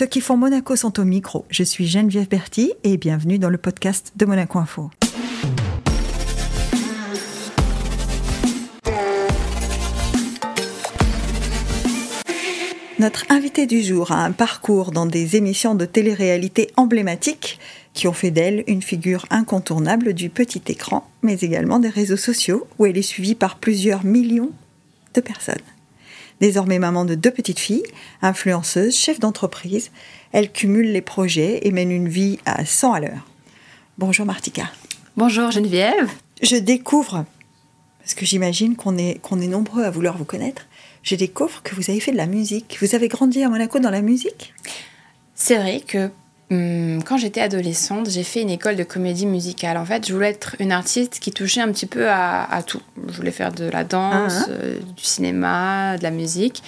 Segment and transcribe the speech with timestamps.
[0.00, 1.44] Ceux qui font Monaco sont au micro.
[1.50, 4.90] Je suis Geneviève Berti et bienvenue dans le podcast de Monaco Info.
[12.98, 17.58] Notre invité du jour a un parcours dans des émissions de télé-réalité emblématiques
[17.92, 22.66] qui ont fait d'elle une figure incontournable du petit écran, mais également des réseaux sociaux
[22.78, 24.52] où elle est suivie par plusieurs millions
[25.12, 25.56] de personnes.
[26.40, 27.82] Désormais maman de deux petites filles,
[28.22, 29.90] influenceuse, chef d'entreprise,
[30.32, 33.26] elle cumule les projets et mène une vie à 100 à l'heure.
[33.98, 34.70] Bonjour Martika.
[35.18, 36.08] Bonjour Geneviève.
[36.42, 37.26] Je découvre,
[37.98, 40.66] parce que j'imagine qu'on est, qu'on est nombreux à vouloir vous connaître,
[41.02, 42.78] je découvre que vous avez fait de la musique.
[42.80, 44.54] Vous avez grandi à Monaco dans la musique?
[45.34, 46.10] C'est vrai que
[46.50, 49.76] quand j'étais adolescente, j'ai fait une école de comédie musicale.
[49.76, 52.82] En fait, je voulais être une artiste qui touchait un petit peu à, tout.
[53.08, 56.62] Je voulais faire de la danse, Ah, euh, du cinéma, de la musique.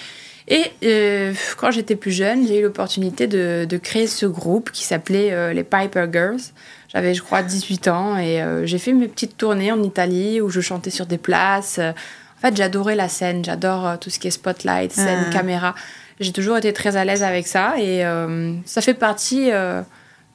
[0.48, 4.84] Et euh, quand j'étais plus jeune, j'ai eu l'opportunité de, de créer ce groupe qui
[4.84, 6.40] s'appelait euh, les Piper Girls.
[6.88, 10.60] J'avais, je crois, 18 ans et j'ai fait mes petites tournées en Italie où je
[10.60, 11.78] chantais sur des places.
[11.78, 15.32] En fait, j'adorais la scène, j'adore tout ce qui est spotlight, scène, Ah.
[15.32, 15.74] caméra.
[16.22, 19.82] J'ai toujours été très à l'aise avec ça et euh, ça fait partie euh,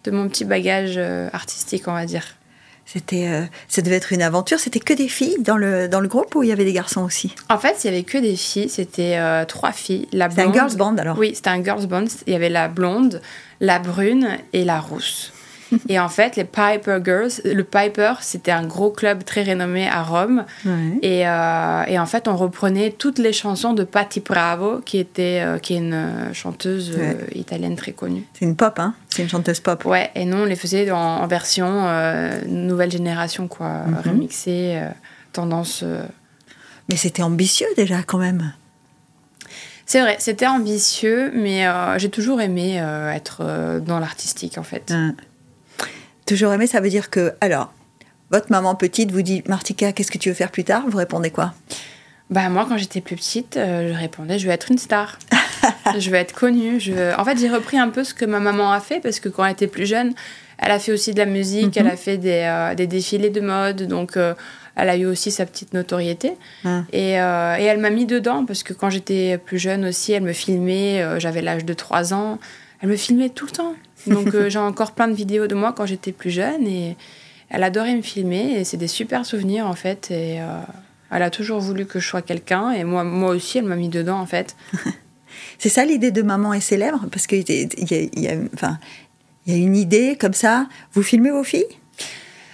[0.03, 2.23] de mon petit bagage euh, artistique, on va dire.
[2.85, 4.59] C'était, euh, ça devait être une aventure.
[4.59, 7.01] C'était que des filles dans le, dans le groupe ou il y avait des garçons
[7.03, 7.35] aussi?
[7.49, 10.07] En fait, il y avait que des filles, c'était euh, trois filles.
[10.13, 12.05] La C'est un blonde- girls band alors Oui, c'était un girls band.
[12.27, 13.21] Il y avait la blonde,
[13.59, 15.33] la brune et la rousse.
[15.89, 20.03] et en fait, les Piper Girls, le Piper, c'était un gros club très renommé à
[20.03, 20.45] Rome.
[20.65, 20.99] Ouais.
[21.01, 25.41] Et, euh, et en fait, on reprenait toutes les chansons de Patti Bravo, qui, était,
[25.43, 27.17] euh, qui est une euh, chanteuse euh, Ouais.
[27.35, 28.23] italienne très connue.
[28.33, 29.83] C'est une pop, hein C'est une chanteuse pop.
[29.85, 31.67] Ouais, et nous, on les faisait en, en version
[32.47, 33.97] nouvelle génération, quoi, Mhm.
[34.05, 34.81] remixée,
[35.33, 35.83] tendance.
[36.89, 38.53] Mais c'était ambitieux déjà quand même.
[39.85, 41.65] C'est vrai, c'était ambitieux, mais
[41.97, 42.75] j'ai toujours aimé
[43.13, 44.93] être dans l'artistique, en fait.
[46.27, 47.73] Toujours aimé, ça veut dire que, alors,
[48.31, 50.83] votre maman petite vous dit Martika, qu'est-ce que tu veux faire plus tard?
[50.87, 51.53] Vous répondez quoi?
[52.29, 55.17] Bah moi, quand j'étais plus petite, euh, je répondais, je veux être une star.
[55.97, 56.79] je veux être connue.
[56.81, 59.21] Je veux- En fait, j'ai repris un peu ce que ma maman a fait, parce
[59.21, 60.13] que quand elle était plus jeune,
[60.57, 61.85] elle a fait aussi de la musique, Mhm.
[61.85, 64.33] elle a fait des, euh, des défilés de mode, donc euh,
[64.75, 66.33] elle a eu aussi sa petite notoriété.
[66.65, 66.85] Hein.
[66.91, 70.23] Et, euh, et elle m'a mis dedans, parce que quand j'étais plus jeune aussi, elle
[70.23, 72.39] me filmait, j'avais l'âge de 3 ans,
[72.81, 73.73] elle me filmait tout le temps.
[74.07, 76.95] Donc euh, j'ai encore plein de vidéos de moi quand j'étais plus jeune, et
[77.49, 80.11] elle adorait me filmer, et c'est des super souvenirs en fait.
[80.11, 80.45] Et, euh,
[81.11, 83.87] elle a toujours voulu que je sois quelqu'un et moi, moi aussi, elle m'a mis
[83.89, 84.55] dedans en fait.
[85.59, 87.05] C'est ça l'idée de maman est célèbre?
[87.11, 88.77] Parce qu'il y, a- il y a- il y a- enfin,
[89.45, 90.67] il y a une idée comme ça.
[90.93, 91.65] Vous filmez vos filles?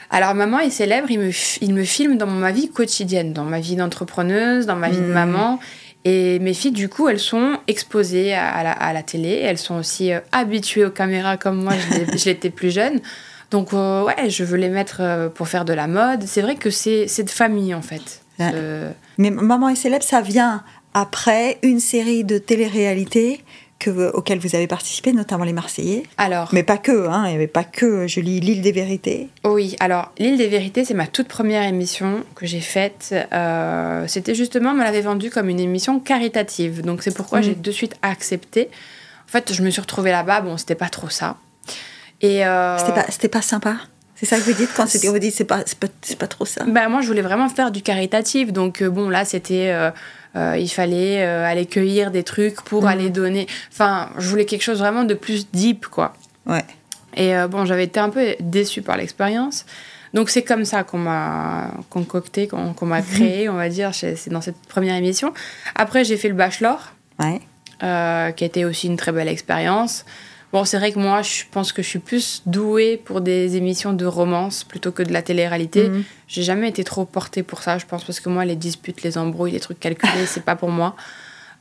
[0.09, 1.31] Alors, maman est célèbre, il me,
[1.61, 5.01] il me filme dans ma vie quotidienne, dans ma vie d'entrepreneuse, dans ma vie de
[5.05, 5.11] Mhm.
[5.11, 5.59] maman.
[6.05, 9.39] Et mes filles, du coup, elles sont exposées à, la, à la télé.
[9.43, 11.73] Elles sont aussi euh, habituées aux caméras comme moi,
[12.15, 12.99] je l'étais plus jeune.
[13.51, 16.23] Donc, euh, ouais, je veux les mettre euh, pour faire de la mode.
[16.25, 18.21] C'est vrai que c'est de famille, en fait.
[18.39, 18.51] Ouais.
[19.17, 23.43] Mais Maman est célèbre, ça vient après une série de télé-réalités
[23.83, 26.03] que, vous- auxquelles vous avez participé, notamment les Marseillais.
[26.17, 29.29] alors, Mais pas que, hein, il n'y avait pas que, je lis L'île des vérités.
[29.43, 33.13] Oui, alors l'île des vérités, c'est ma toute première émission que j'ai faite.
[33.33, 36.81] Euh, C'était justement, on me l'avait vendue comme une émission caritative.
[36.81, 37.43] Donc c'est pourquoi Mhm.
[37.45, 38.69] j'ai de suite accepté.
[39.27, 41.37] En fait, je me suis retrouvée là-bas, bon, c'était pas trop ça.
[42.21, 43.75] Et euh, C'était pas, c'était pas sympa?
[44.23, 46.45] C'est ça que vous dites quand c'était, vous dites c'est pas, c'est pas, pas trop
[46.45, 48.53] ça ben, moi, je voulais vraiment faire du caritatif.
[48.53, 49.69] Donc euh, bon, là, c'était...
[49.71, 49.91] euh,
[50.35, 52.87] euh, il fallait euh, aller cueillir des trucs pour Mhm.
[52.87, 53.47] aller donner.
[53.71, 56.13] Enfin, je voulais quelque chose vraiment de plus deep, quoi.
[56.45, 56.63] Ouais.
[57.15, 59.65] Et bon, j'avais été un peu déçue par l'expérience.
[60.15, 64.41] Donc c'est comme ça qu'on m'a concocté, qu'on m'a créé, on va dire, c'est dans
[64.41, 65.33] cette première émission.
[65.75, 67.39] Après, j'ai fait le bachelor, Ouais.
[67.83, 70.05] euh, qui a été aussi une très belle expérience.
[70.53, 73.91] Bon, c'est vrai que moi, je pense que je suis plus douée pour des émissions
[73.91, 75.89] de romance plutôt que de la télé-réalité.
[75.89, 76.03] Mhm.
[76.27, 79.17] J'ai jamais été trop portée pour ça, je pense, parce que moi, les disputes, les
[79.17, 80.95] embrouilles, les trucs calculés, c'est pas pour moi.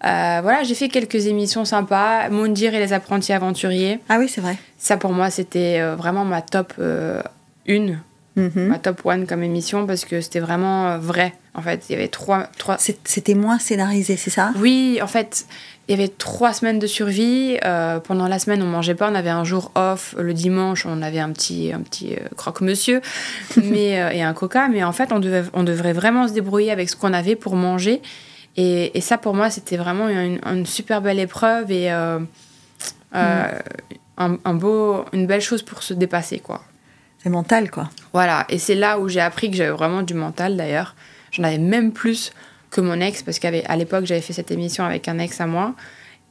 [0.05, 2.29] Euh, voilà, j'ai fait quelques émissions sympas.
[2.29, 3.99] Moundir et les apprentis aventuriers.
[4.11, 4.59] Ah oui, c'est vrai.
[4.77, 6.75] Ça, pour moi, c'était euh, vraiment ma top
[8.37, 8.69] 1, Mhm.
[8.69, 11.35] ma top 1 comme émission, parce que c'était vraiment euh, vrai.
[11.55, 12.45] En fait, il y avait trois...
[12.59, 12.77] trois...
[12.79, 14.53] C'était moins scénarisé, c'est ça?
[14.57, 15.45] Oui, en fait,
[15.87, 17.59] il y avait trois semaines de survie.
[17.65, 20.15] Euh, pendant la semaine, on mangeait pas, on avait un jour off.
[20.19, 23.03] Le dimanche, on avait un petit, un petit euh, croque-monsieur
[23.63, 24.69] mais, euh, et un coca.
[24.69, 27.55] Mais en fait, on, devait, on devrait vraiment se débrouiller avec ce qu'on avait pour
[27.55, 28.01] manger.
[28.57, 32.27] Et, et ça, pour moi, c'était vraiment une, une super belle épreuve et un,
[34.17, 36.63] un beau, une belle chose pour se dépasser, quoi.
[37.23, 37.89] C'est mental, quoi.
[38.13, 40.97] Voilà, et c'est là où j'ai appris que j'avais vraiment du mental d'ailleurs.
[41.31, 42.33] J'en avais même plus
[42.71, 45.75] que mon ex, parce qu'à l'époque, j'avais fait cette émission avec un ex à moi.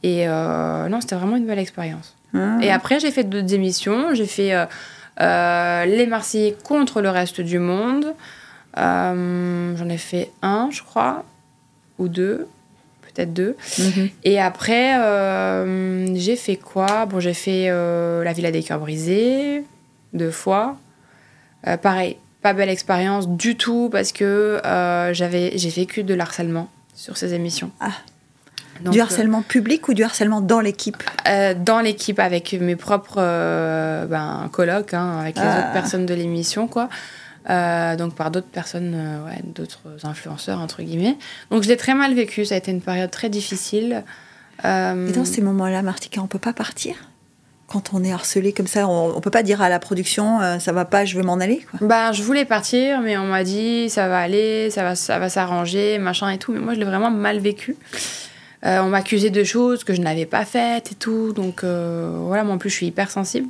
[0.03, 2.15] Et euh, non, c'était vraiment une belle expérience.
[2.33, 2.57] Ah.
[2.61, 4.13] Et après, j'ai fait d'autres émissions.
[4.13, 4.65] J'ai fait euh,
[5.21, 8.13] euh, Les Marseillais contre le reste du monde.
[8.75, 11.23] J'en ai fait un, je crois,
[11.99, 12.47] ou deux,
[13.01, 13.55] peut-être deux.
[13.77, 14.09] Mhm.
[14.23, 14.95] Et après,
[16.15, 17.05] j'ai fait quoi?
[17.05, 19.63] Bon, j'ai fait La Villa des Cœurs Brisés,
[20.13, 20.77] deux fois.
[21.67, 26.69] Euh, pareil, pas belle expérience du tout parce que euh, j'avais, j'ai vécu de l'harcèlement
[26.95, 27.71] sur ces émissions.
[27.79, 27.91] Ah.
[28.81, 31.03] Donc, du euh, harcèlement public ou du harcèlement dans l'équipe?
[31.27, 35.59] euh, dans l'équipe avec mes propres euh, ben, colocs, hein, avec les Ah.
[35.59, 36.89] autres personnes de l'émission, quoi.
[37.49, 41.17] Euh, donc par d'autres personnes, ouais, d'autres influenceurs, entre guillemets.
[41.51, 44.03] Donc je l'ai très mal vécu, ça a été une période très difficile.
[44.63, 46.95] Et dans ces moments-là, Martika, on peut pas partir?
[47.71, 50.59] Quand on est harcelé comme ça, on, on peut pas dire à la production euh,
[50.59, 51.65] ça va pas, je veux m'en aller.
[51.69, 51.87] Quoi.
[51.87, 55.29] Ben, je voulais partir, mais on m'a dit ça va aller, ça va, ça va
[55.29, 56.51] s'arranger, machin et tout.
[56.51, 57.77] Mais moi, je l'ai vraiment mal vécu.
[58.65, 61.31] Euh, on m'accusait de choses que je n'avais pas faites et tout.
[61.31, 63.47] Donc euh, voilà, moi en plus, je suis hyper sensible.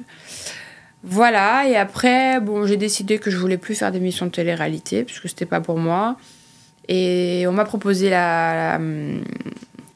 [1.04, 5.30] Voilà, et après, bon, j'ai décidé que je voulais plus faire d'émissions de télé-réalité, puisque
[5.30, 6.16] c'était pas pour moi.
[6.88, 9.24] Et on m'a proposé la, la, hum,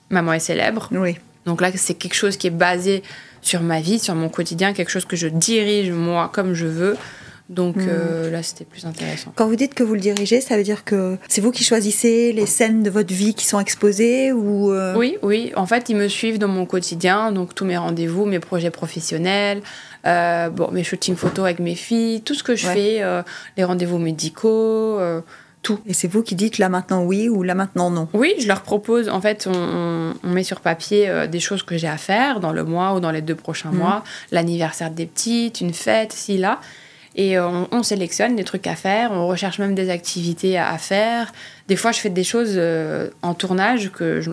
[0.09, 0.89] Maman est célèbre.
[0.91, 1.15] Oui.
[1.45, 3.03] Donc là, c'est quelque chose qui est basé
[3.45, 6.97] sur ma vie, sur mon quotidien, quelque chose que je dirige moi comme je veux.
[7.47, 7.85] Donc Mhm.
[7.89, 9.31] euh, là, c'était plus intéressant.
[9.35, 12.33] Quand vous dites que vous le dirigez, ça veut dire que c'est vous qui choisissez
[12.33, 15.51] les scènes de votre vie qui sont exposées ou euh, Oui, oui.
[15.55, 19.61] En fait, ils me suivent dans mon quotidien, donc tous mes rendez-vous, mes projets professionnels,
[20.07, 22.73] euh, bon, mes shootings photos avec mes filles, tout ce que je Ouais.
[22.73, 23.23] fais,
[23.57, 24.97] les rendez-vous médicaux,
[25.65, 25.79] tout.
[25.85, 28.07] Et c'est vous qui dites là maintenant oui ou là maintenant non.
[28.13, 29.09] Oui, je leur propose.
[29.09, 32.63] En fait, on, met sur papier euh, des choses que j'ai à faire dans le
[32.63, 33.77] mois ou dans les deux prochains Mhm.
[33.79, 36.59] mois, l'anniversaire des petites, une fête, ci, là.
[37.15, 40.69] Et euh, on, on sélectionne des trucs à faire, on recherche même des activités à,
[40.69, 41.31] à faire.
[41.67, 44.31] Des fois, je fais des choses euh, en tournage que je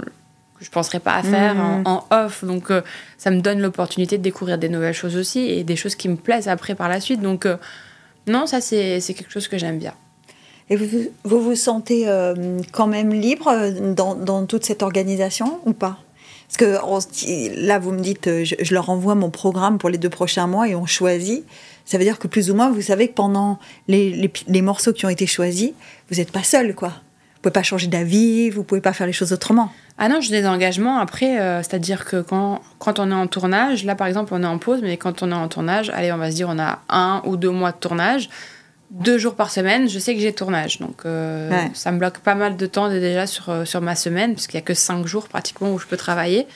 [0.60, 1.82] je penserais pas à faire Mhm.
[1.86, 2.44] en, en off.
[2.44, 2.82] Donc, euh,
[3.18, 6.14] ça me donne l'opportunité de découvrir des nouvelles choses aussi et des choses qui me
[6.14, 7.20] plaisent après par la suite.
[7.20, 7.56] Donc, euh,
[8.28, 9.92] non, ça, c'est quelque chose que j'aime bien.
[10.72, 12.34] Et vous vous, sentez euh,
[12.72, 15.98] quand même libre euh, dans, toute cette organisation ou pas?
[16.48, 20.08] Parce que là, vous me dites, euh, je, leur envoie mon programme pour les deux
[20.08, 21.44] prochains mois et on choisit.
[21.84, 24.30] Ça veut dire que plus ou moins, vous savez que pendant les,
[24.62, 25.72] morceaux qui ont été choisis,
[26.10, 26.88] vous n'êtes pas seul, quoi.
[26.88, 29.70] Vous pouvez pas changer d'avis, vous pouvez pas faire les choses autrement.
[29.98, 34.06] Ah non, j'ai des engagements après, c'est-à-dire que quand on est en tournage, là par
[34.06, 36.36] exemple on est en pause, mais quand on est en tournage, allez on va se
[36.36, 38.30] dire on a un ou deux mois de tournage,
[38.92, 40.78] deux jours par semaine, je sais que j'ai tournage.
[40.78, 41.70] Donc euh, Ouais.
[41.74, 44.62] ça me bloque pas mal de temps déjà sur, euh, sur ma semaine, puisqu'il n'y
[44.62, 46.46] a que cinq jours pratiquement où je peux travailler.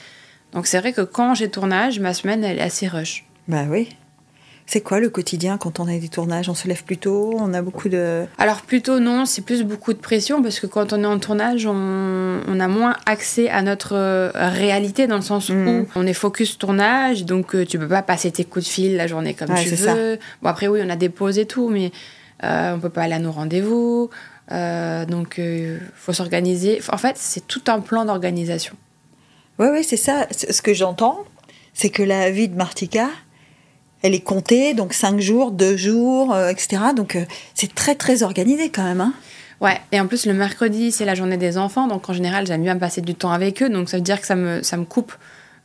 [0.53, 3.25] Donc c'est vrai que quand j'ai tournage, ma semaine elle est assez rush.
[3.47, 3.89] Bah oui.
[4.69, 6.49] C'est quoi le quotidien quand on a des tournages?
[6.49, 8.25] On se lève plus tôt, on a beaucoup de.
[8.37, 11.65] Alors plutôt non, c'est plus beaucoup de pression parce que quand on est en tournage,
[11.65, 16.13] on, on a moins accès à notre euh, réalité dans le sens où on est
[16.13, 19.63] focus tournage, donc tu peux pas passer tes coups de fil la journée comme Ouais,
[19.63, 19.95] tu c'est ça.
[19.95, 20.19] veux.
[20.41, 21.91] Bon après oui, on a des pauses et tout, mais
[22.43, 24.09] euh, on peut pas aller à nos rendez-vous,
[24.49, 26.79] Euh, donc euh, faut s'organiser.
[26.89, 28.75] En fait, c'est tout un plan d'organisation.
[29.59, 30.25] Oui, oui, c'est ça.
[30.31, 31.25] Ce que j'entends,
[31.73, 33.09] c'est que la vie de Martika,
[34.03, 36.77] elle est comptée, donc 5 jours, 2 jours, euh, etc.
[36.95, 37.17] Donc
[37.55, 39.01] c'est très, très organisé quand même.
[39.01, 39.13] Hein
[39.59, 42.61] Ouais, et en plus le mercredi c'est la journée des enfants, donc en général j'aime
[42.61, 44.85] bien passer du temps avec eux, donc ça veut dire que ça me, ça me
[44.85, 45.11] coupe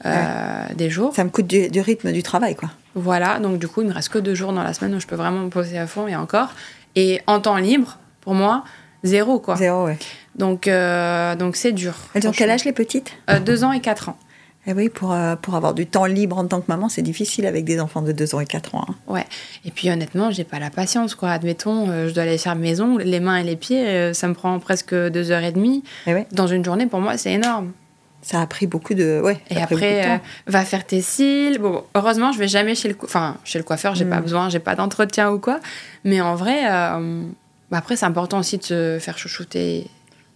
[0.07, 1.15] euh, des jours.
[1.15, 2.71] ça me coûte du, du rythme du travail, quoi.
[2.95, 5.07] Voilà, donc du coup, il me reste que deux jours dans la semaine où je
[5.07, 6.51] peux vraiment me poser à fond et encore.
[6.97, 8.65] Et en temps libre, pour moi,
[9.03, 9.57] zéro quoi.
[9.57, 9.99] Zéro, ouais.
[10.37, 11.95] Donc euh, donc c'est dur.
[12.15, 13.13] Elles ont quel âge, les petites?
[13.31, 14.17] Euh, Deux ans et quatre ans.
[14.65, 17.47] Eh oui, pour, euh, pour avoir du temps libre en tant que maman, c'est difficile
[17.47, 18.85] avec des enfants de 2 ans et 4 ans.
[18.89, 18.95] hein.
[19.09, 19.25] Ouais.
[19.65, 21.31] Et puis honnêtement, j'ai pas la patience quoi.
[21.31, 24.29] Admettons, euh, je dois aller faire mes ongles, les mains et les pieds, euh, ça
[24.29, 25.83] me prend presque deux heures et demie.
[26.07, 27.73] Eh oui, Dans une journée, pour moi, c'est énorme.
[28.23, 29.21] Ça a pris beaucoup de.
[29.23, 31.59] Ouais, Et après, euh, va faire tes cils.
[31.59, 34.11] Bon, heureusement, je vais jamais chez le, enfin, chez le coiffeur, j'ai Mm.
[34.11, 35.59] pas besoin, j'ai pas d'entretien ou quoi.
[36.05, 37.23] Mais en vrai, euh,
[37.71, 39.89] bah après, c'est important aussi de se faire chouchouter.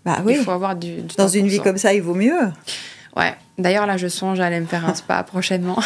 [0.05, 2.39] Bah oui, Il faut avoir du, du dans une vie comme ça, il vaut mieux.
[3.17, 3.35] Ouais.
[3.59, 5.79] D'ailleurs, là, je songe à aller me faire un spa prochainement.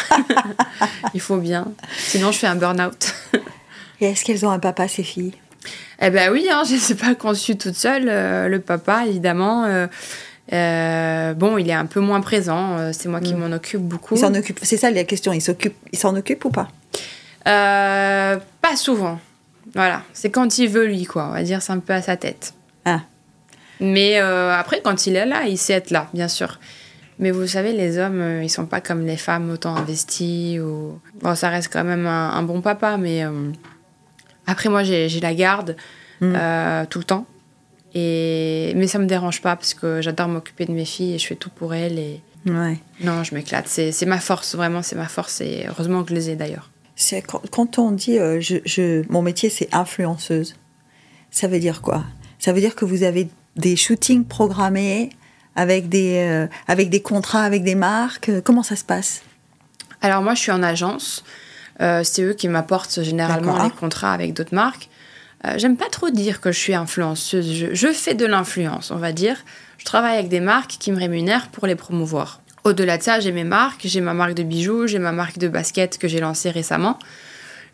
[1.13, 1.67] il faut bien.
[1.97, 3.13] Sinon, je fais un burn-out.
[4.01, 5.33] Et est-ce qu'elles ont un papa, ces filles?
[6.01, 8.07] Eh ben oui, hein, je ne suis pas conçue toute seule.
[8.09, 9.65] Euh, le papa, évidemment,
[10.53, 12.77] euh, bon, il est un peu moins présent.
[12.77, 13.37] Euh, c'est moi qui Mm.
[13.37, 14.15] m'en occupe beaucoup.
[14.15, 14.59] Ils s'en occupent.
[14.61, 15.31] C'est ça la question.
[15.33, 15.77] Ils s'occupent.
[15.91, 16.67] Ils s'en occupent ou pas?
[17.47, 19.19] Euh, pas souvent.
[19.73, 21.27] Voilà, c'est quand il veut lui, quoi.
[21.29, 22.53] On va dire, c'est un peu à sa tête.
[22.85, 23.01] Ah.
[23.79, 26.59] Mais euh, après, quand il est là, il sait être là, bien sûr.
[27.19, 30.59] Mais vous savez, les hommes, ils sont pas comme les femmes autant investis.
[30.59, 30.99] Ou...
[31.21, 33.23] Bon, ça reste quand même un, un bon papa, mais
[34.47, 35.75] après, moi, j'ai la garde
[36.23, 36.35] Mm.
[36.91, 37.25] tout le temps.
[37.93, 38.73] Et...
[38.75, 41.35] Mais ça me dérange pas parce que j'adore m'occuper de mes filles et je fais
[41.35, 41.99] tout pour elles.
[41.99, 42.79] Et Ouais.
[43.01, 43.67] Non, je m'éclate.
[43.67, 45.41] C'est ma force, vraiment, c'est ma force.
[45.41, 46.71] Et heureusement que je les ai d'ailleurs.
[47.51, 50.55] Quand, on dit euh, je, je- mon métier c'est influenceuse,
[51.31, 52.03] ça veut dire quoi?
[52.39, 55.09] Ça veut dire que vous avez des shootings programmés
[55.55, 58.31] avec des, euh, avec des contrats avec des marques.
[58.43, 59.21] Comment ça se passe?
[60.01, 61.23] Alors moi, je suis en agence.
[61.81, 64.89] Euh, c'est eux qui m'apportent généralement les contrats avec d'autres marques.
[65.45, 67.53] Euh, J'aime pas trop dire que je suis influenceuse.
[67.53, 69.37] Je, je fais de l'influence, on va dire.
[69.77, 72.41] Je travaille avec des marques qui me rémunèrent pour les promouvoir.
[72.63, 73.81] Au-delà de ça, j'ai mes marques.
[73.85, 76.99] J'ai ma marque de bijoux, j'ai ma marque de basket que j'ai lancée récemment.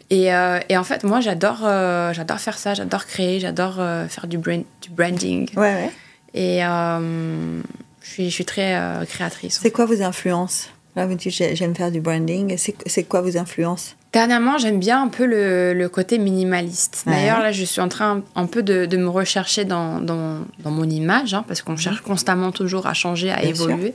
[0.09, 2.73] Et, euh, et en fait, moi, j'adore euh, j'adore faire ça.
[2.73, 3.41] J'adore créer.
[3.41, 3.75] J'adore
[4.07, 5.49] faire du, brand- du branding.
[5.57, 5.91] Ouais, ouais.
[6.33, 7.61] Et je,
[8.09, 9.59] suis, je suis très créatrice.
[9.61, 10.69] C'est quoi vos influences?
[10.97, 12.57] Là, vous dites j'ai- j'aime faire du branding.
[12.57, 13.95] C'est quoi vos influences?
[14.11, 17.03] Dernièrement, j'aime bien un peu le, le côté minimaliste.
[17.05, 17.13] Ouais.
[17.13, 20.71] D'ailleurs, là, je suis en train un peu de, de me rechercher dans, dans, dans
[20.71, 23.49] mon image, hein, parce qu'on cherche constamment toujours à changer, à sûr.
[23.49, 23.93] évoluer.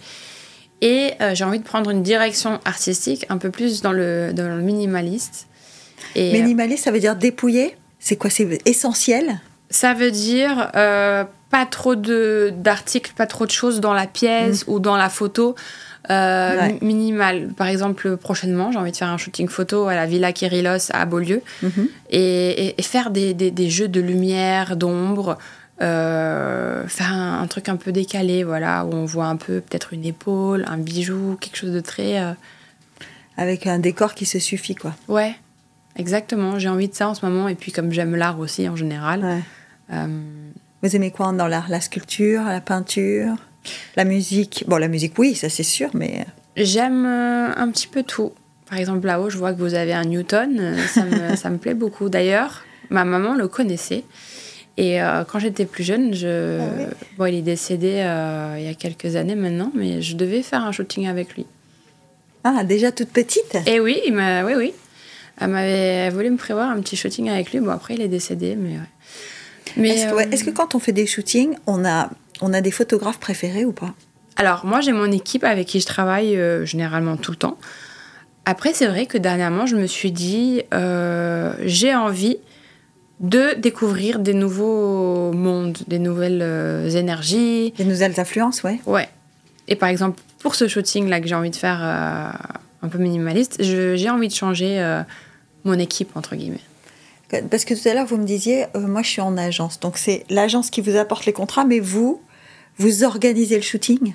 [0.80, 4.48] Et euh, j'ai envie de prendre une direction artistique un peu plus dans le, dans
[4.48, 5.48] le minimaliste.
[6.14, 8.30] Et euh, Minimaliste, ça veut dire dépouillé C'est quoi?
[8.30, 9.40] C'est essentiel?
[9.70, 14.78] Ça veut dire euh, pas trop d'articles, pas trop de choses dans la pièce ou
[14.80, 15.54] dans la photo.
[16.10, 16.56] Euh.
[16.58, 16.72] Ouais.
[16.82, 17.48] mi- Minimal.
[17.56, 21.04] Par exemple, prochainement, j'ai envie de faire un shooting photo à la Villa Kyrillos à
[21.06, 21.42] Beaulieu.
[21.62, 21.88] Mhm.
[22.10, 25.38] et, et- et faire des, des- des jeux de lumière, d'ombre,
[25.80, 29.92] euh, faire un, un truc un peu décalé, voilà, où on voit un peu peut-être
[29.92, 32.20] une épaule, un bijou, quelque chose de très...
[32.20, 32.32] euh,
[33.36, 34.94] Avec un décor qui se suffit, quoi.
[35.08, 35.34] Ouais,
[35.96, 38.76] exactement, j'ai envie de ça en ce moment, et puis comme j'aime l'art aussi en
[38.76, 39.40] général, Ouais.
[39.92, 40.06] euh,
[40.82, 41.66] Vous aimez quoi dans l'art?
[41.68, 43.34] La sculpture, la peinture,
[43.96, 46.26] la musique Bon, la musique, oui, ça c'est sûr, mais
[46.56, 48.32] j'aime euh, un petit peu tout.
[48.68, 51.58] Par exemple, là-haut, je vois que vous avez un Newton, euh, ça me, ça me
[51.58, 52.08] plaît beaucoup.
[52.08, 54.04] D'ailleurs, ma maman le connaissait.
[54.78, 56.58] Et euh, quand j'étais plus jeune, je...
[56.60, 56.84] Ah oui
[57.18, 60.64] bon, il est décédé euh, il y a quelques années maintenant, mais je devais faire
[60.64, 61.46] un shooting avec lui.
[62.44, 63.58] ah, déjà toute petite?
[63.66, 64.44] Et oui, il m'a...
[64.44, 64.72] oui, oui.
[65.40, 67.60] Elle m'avait voulu me prévoir un petit shooting avec lui.
[67.60, 68.70] Bon, après, il est décédé, mais...
[68.70, 68.78] ouais.
[69.76, 72.10] Mais, Est-ce que, ouais, euh, est-ce que quand on fait des shootings, on a,
[72.42, 73.94] on a des photographes préférés ou pas?
[74.36, 77.58] Alors, moi, j'ai mon équipe avec qui je travaille euh, généralement tout le temps.
[78.44, 82.38] Après, c'est vrai que dernièrement, je me suis dit, euh, j'ai envie
[83.20, 87.72] de découvrir des nouveaux mondes, des nouvelles euh, énergies.
[87.76, 88.80] Des nouvelles influences, ouais.
[88.84, 89.08] Ouais.
[89.68, 92.30] Et par exemple, pour ce shooting-là que j'ai envie de faire euh,
[92.82, 95.02] un peu minimaliste, j'ai envie de changer euh,
[95.64, 96.58] mon équipe, entre guillemets.
[97.50, 99.80] Parce que tout à l'heure, vous me disiez, moi je suis en agence.
[99.80, 102.20] Donc c'est l'agence qui vous apporte les contrats, mais vous,
[102.78, 104.14] vous organisez le shooting?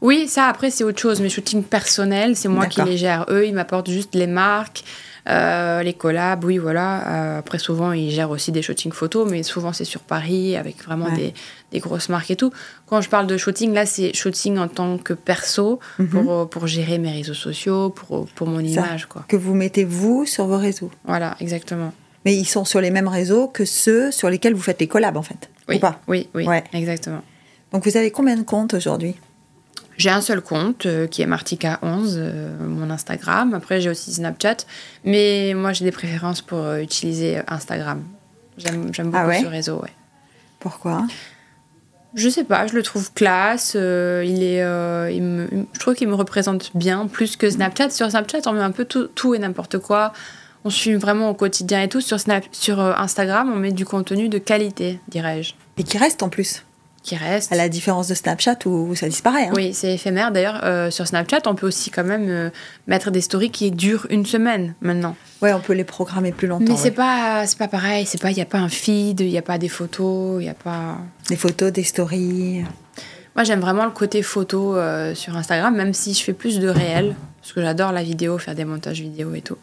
[0.00, 1.20] Oui, ça après c'est autre chose.
[1.20, 3.26] Mes shootings personnels, c'est moi qui les gère.
[3.30, 4.84] Eux, ils m'apportent juste les marques,
[5.28, 7.06] euh, les collabs, oui voilà.
[7.34, 10.82] Euh, après souvent ils gèrent aussi des shootings photos, mais souvent c'est sur Paris avec
[10.84, 11.16] vraiment Ouais.
[11.16, 11.34] des,
[11.72, 12.52] des grosses marques et tout.
[12.86, 16.08] Quand je parle de shooting, là c'est shooting en tant que perso Mhm.
[16.08, 19.24] pour, euh, pour gérer mes réseaux sociaux, pour, pour mon image quoi.
[19.28, 20.90] que vous mettez vous sur vos réseaux.
[21.04, 21.92] Voilà, exactement.
[22.24, 25.16] Mais ils sont sur les mêmes réseaux que ceux sur lesquels vous faites les collabs,
[25.16, 25.48] en fait.
[25.68, 26.00] Oui, Ou pas?
[26.08, 26.64] oui, oui, Ouais.
[26.72, 27.22] exactement.
[27.72, 29.16] Donc vous avez combien de comptes aujourd'hui?
[29.96, 31.78] J'ai un seul compte euh, qui est Martika11,
[32.16, 33.52] euh, mon Instagram.
[33.54, 34.58] Après, j'ai aussi Snapchat.
[35.04, 38.04] Mais moi, j'ai des préférences pour euh, utiliser Instagram.
[38.58, 39.40] J'aime beaucoup Ah ouais?
[39.42, 39.92] ce réseau, ouais.
[40.60, 41.04] Pourquoi?
[42.14, 43.74] Je sais pas, je le trouve classe.
[43.74, 44.60] il est,
[45.14, 47.90] il me- je trouve qu'il me représente bien, plus que Snapchat.
[47.90, 50.12] Sur Snapchat, on met un peu tout, tout et n'importe quoi.
[50.64, 52.00] On suit vraiment au quotidien et tout.
[52.00, 56.28] Sur, Snap, sur Instagram, on met du contenu de qualité, dirais-je, Et qui reste en
[56.28, 56.64] plus,
[57.02, 57.52] qui reste.
[57.52, 59.46] à la différence de Snapchat où ça disparaît.
[59.48, 59.52] hein.
[59.54, 60.32] Oui, c'est éphémère.
[60.32, 62.50] D'ailleurs, euh, sur Snapchat, on peut aussi quand même euh,
[62.86, 65.16] mettre des stories qui durent une semaine maintenant.
[65.40, 66.64] Ouais, on peut les programmer plus longtemps.
[66.64, 66.76] Mais ouais.
[66.76, 68.04] c'est pas, c'est pas pareil.
[68.06, 70.46] C'est pas, il y a pas un feed, il y a pas des photos, il
[70.46, 70.98] y a pas.
[71.28, 72.64] Des photos, des stories.
[73.36, 76.68] Moi, j'aime vraiment le côté photo euh, sur Instagram, même si je fais plus de
[76.68, 79.58] réel, parce que j'adore la vidéo, faire des montages vidéo et tout.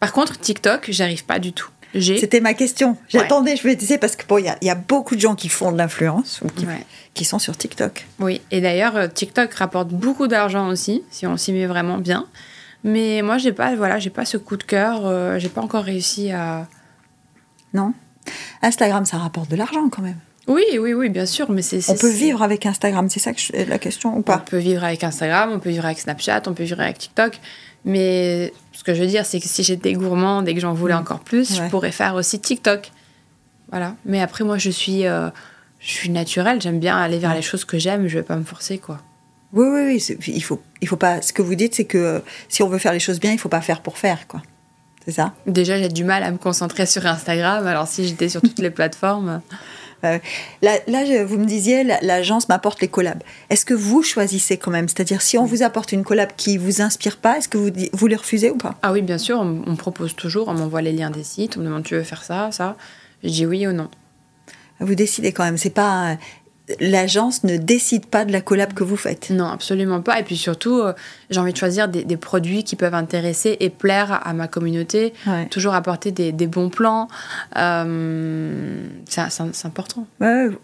[0.00, 1.70] Par contre, TikTok, j'arrive pas du tout.
[1.94, 2.96] C'était ma question.
[3.08, 5.20] J'attendais, je me disais, parce que bon, il y, a- il y a beaucoup de
[5.20, 6.84] gens qui font de l'influence ou qui, Ouais.
[7.14, 8.06] qui sont sur TikTok.
[8.20, 12.26] Oui, et d'ailleurs, euh, TikTok rapporte beaucoup d'argent aussi, si on s'y met vraiment bien.
[12.84, 15.06] Mais moi, j'ai pas, voilà, j'ai pas ce coup de cœur.
[15.06, 16.68] euh, j'ai pas encore réussi à.
[17.74, 17.92] Non
[18.62, 20.18] Instagram, ça rapporte de l'argent quand même.
[20.46, 21.88] Oui, oui, oui, bien sûr, mais c'est.
[21.90, 24.56] On peut vivre avec Instagram, c'est ça que je- la question ou On pas peut
[24.58, 27.38] vivre avec Instagram, on peut vivre avec Snapchat, on peut vivre avec TikTok.
[27.84, 30.94] Mais ce que je veux dire, c'est que si j'étais gourmande et que j'en voulais
[30.94, 30.98] Mm.
[30.98, 31.64] encore plus, Ouais.
[31.64, 32.90] je pourrais faire aussi TikTok.
[33.70, 33.94] Voilà.
[34.04, 35.28] Mais après, moi, je suis, euh,
[35.78, 36.60] je suis naturelle.
[36.60, 37.36] J'aime bien aller vers Ouais.
[37.36, 38.06] les choses que j'aime.
[38.08, 38.98] Je vais pas me forcer, quoi.
[39.52, 40.16] Oui, oui, oui.
[40.34, 41.22] Il faut, il faut pas.
[41.22, 43.38] Ce que vous dites, c'est que euh, si on veut faire les choses bien, il
[43.38, 44.42] faut pas faire pour faire, quoi.
[45.04, 45.32] C'est ça?
[45.46, 47.66] Déjà, j'ai du mal à me concentrer sur Instagram.
[47.66, 49.40] Alors, si j'étais sur toutes les plateformes.
[50.02, 50.18] Là,
[50.62, 53.22] là, vous me disiez, l'agence m'apporte les collabs.
[53.50, 54.88] Est-ce que vous choisissez quand même?
[54.88, 58.06] C'est-à-dire, si on vous apporte une collab qui vous inspire pas, est-ce que vous, vous
[58.06, 58.76] les refusez ou pas?
[58.82, 61.60] Ah oui, bien sûr, on, me propose toujours, on m'envoie les liens des sites, on
[61.60, 62.76] me demande tu veux faire ça, ça?
[63.24, 63.88] Je dis oui ou non.
[64.80, 66.16] Vous décidez quand même, c'est pas
[66.80, 69.30] l'agence ne décide pas de la collab que vous faites.
[69.30, 70.18] Non, absolument pas.
[70.20, 70.92] Et puis surtout, euh,
[71.30, 75.12] j'ai envie de choisir des, produits qui peuvent intéresser et plaire à, ma communauté.
[75.50, 77.08] Toujours apporter des, bons plans.
[77.56, 80.06] Euh, c'est important.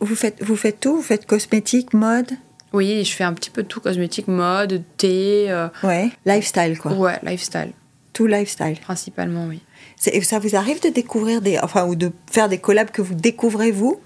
[0.01, 2.31] vous, faites, vous faites tout Vous faites cosmétique, mode?
[2.73, 3.81] Oui, je fais un petit peu de tout.
[3.81, 5.47] Cosmétique, mode, thé.
[5.49, 5.69] Euh.
[5.85, 6.93] Ouais, lifestyle quoi.
[6.93, 7.73] Ouais, lifestyle.
[8.13, 8.79] Tout lifestyle.
[8.81, 9.61] Principalement, oui.
[9.97, 11.59] Ça vous arrive de découvrir des...
[11.61, 14.01] Enfin, ou de faire des collabs que vous découvrez vous?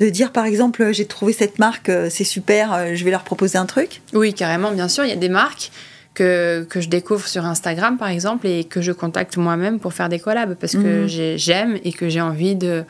[0.00, 3.22] De dire par exemple j'ai trouvé cette marque, euh, c'est super, euh, je vais leur
[3.22, 5.04] proposer un truc Oui, carrément, bien sûr.
[5.04, 5.70] Il y a des marques
[6.14, 10.08] que, que je découvre sur Instagram par exemple et que je contacte moi-même pour faire
[10.08, 11.38] des collabs parce que mhm.
[11.38, 12.84] j'aime et que j'ai envie de,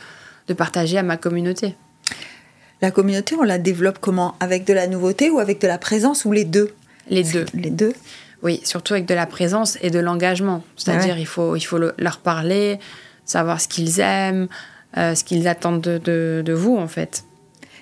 [0.49, 1.75] de partager à ma communauté.
[2.81, 4.37] La communauté, on la développe comment?
[4.41, 6.73] Avec de la nouveauté ou avec de la présence ou les deux?
[7.11, 7.45] Les deux.
[7.53, 7.93] Les deux
[8.43, 10.65] Oui, surtout avec de la présence et de l'engagement.
[10.77, 12.79] C'est-à-dire il faut, il faut leur parler,
[13.27, 14.49] savoir ce qu'ils aiment,
[14.97, 17.25] euh, ce qu'ils attendent de, de, vous, en fait.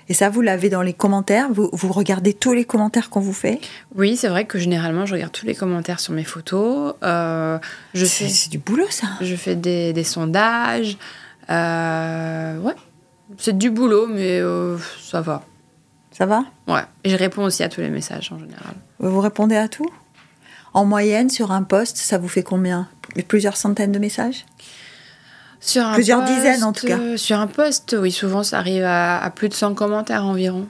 [0.08, 1.48] Et ça, vous l'avez dans les commentaires?
[1.50, 3.60] Vous, vous, regardez tous les commentaires qu'on vous fait?
[3.94, 6.94] Oui, c'est vrai que généralement, je regarde tous les commentaires sur mes photos.
[7.02, 7.58] Euh,
[7.94, 10.96] c'est du boulot, ça Je fais des, des sondages.
[11.50, 12.74] Euh, ouais,
[13.36, 14.40] c'est du boulot, mais
[15.00, 15.44] ça va.
[16.10, 16.44] Ça va?
[16.66, 18.74] Ouais, et je réponds aussi à tous les messages en général.
[18.98, 19.88] Vous répondez à tout?
[20.74, 22.88] En moyenne, sur un post, ça vous fait combien?
[23.28, 24.44] Plusieurs centaines de messages?
[25.60, 26.98] Sur Plusieurs dizaines en tout cas.
[26.98, 30.66] Euh, sur un post, oui, souvent ça arrive à, plus de 100 commentaires environ.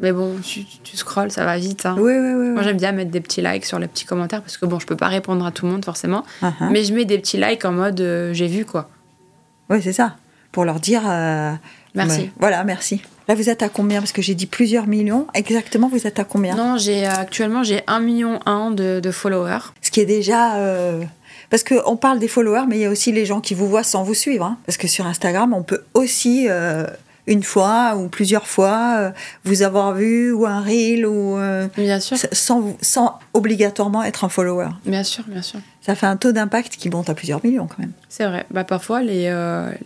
[0.00, 1.86] Mais bon, tu, tu scrolls, ça va vite.
[1.86, 1.94] Hein.
[1.96, 4.56] Oui, oui, oui, Moi, j'aime bien mettre des petits likes sur les petits commentaires parce
[4.56, 6.24] que bon, je peux pas répondre à tout le monde forcément.
[6.42, 6.70] Uh-huh.
[6.70, 8.90] Mais je mets des petits likes en mode euh, j'ai vu quoi.
[9.70, 10.16] Oui, c'est ça.
[10.50, 11.02] Pour leur dire.
[11.08, 11.52] Euh,
[11.94, 12.30] merci.
[12.40, 13.02] voilà, merci.
[13.28, 14.00] Là, vous êtes à combien?
[14.00, 15.28] Parce que j'ai dit plusieurs millions.
[15.32, 16.56] Exactement, vous êtes à combien?
[16.56, 19.72] Non, j'ai actuellement j'ai 1 million 1 de, de followers.
[19.80, 20.56] Ce qui est déjà
[21.54, 23.84] parce qu'on parle des followers, mais il y a aussi les gens qui vous voient
[23.84, 24.44] sans vous suivre.
[24.44, 24.58] Hein.
[24.66, 26.84] Parce que sur Instagram, on peut aussi, euh,
[27.28, 29.10] une fois ou plusieurs fois, euh,
[29.44, 31.36] vous avoir vu, ou un reel, ou.
[31.36, 32.16] Euh, bien sûr.
[32.32, 34.70] Sans, sans obligatoirement être un follower.
[34.84, 35.60] Bien sûr, bien sûr.
[35.80, 37.92] Ça fait un taux d'impact qui monte à plusieurs millions quand même.
[38.08, 38.46] C'est vrai.
[38.50, 39.32] Bah, parfois, les,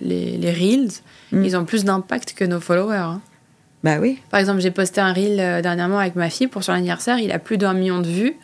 [0.01, 0.89] les, les, reels,
[1.33, 1.45] mm.
[1.45, 2.97] ils ont plus d'impact que nos followers.
[2.97, 3.21] Hein.
[3.85, 4.23] Bah oui.
[4.31, 7.19] Par exemple, j'ai posté un reel dernièrement avec ma fille pour son anniversaire.
[7.19, 8.37] Il a plus d'un million de vues.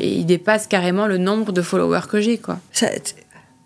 [0.00, 2.58] Et il dépasse carrément le nombre de followers que j'ai, quoi.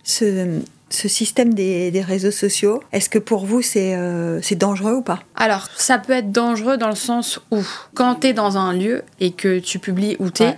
[0.02, 5.20] ce, système des, réseaux sociaux, est-ce que pour vous euh, c'est dangereux ou pas?
[5.36, 7.60] Alors, ça peut être dangereux dans le sens où,
[7.94, 10.56] quand tu es dans un lieu et que tu publies où tu es,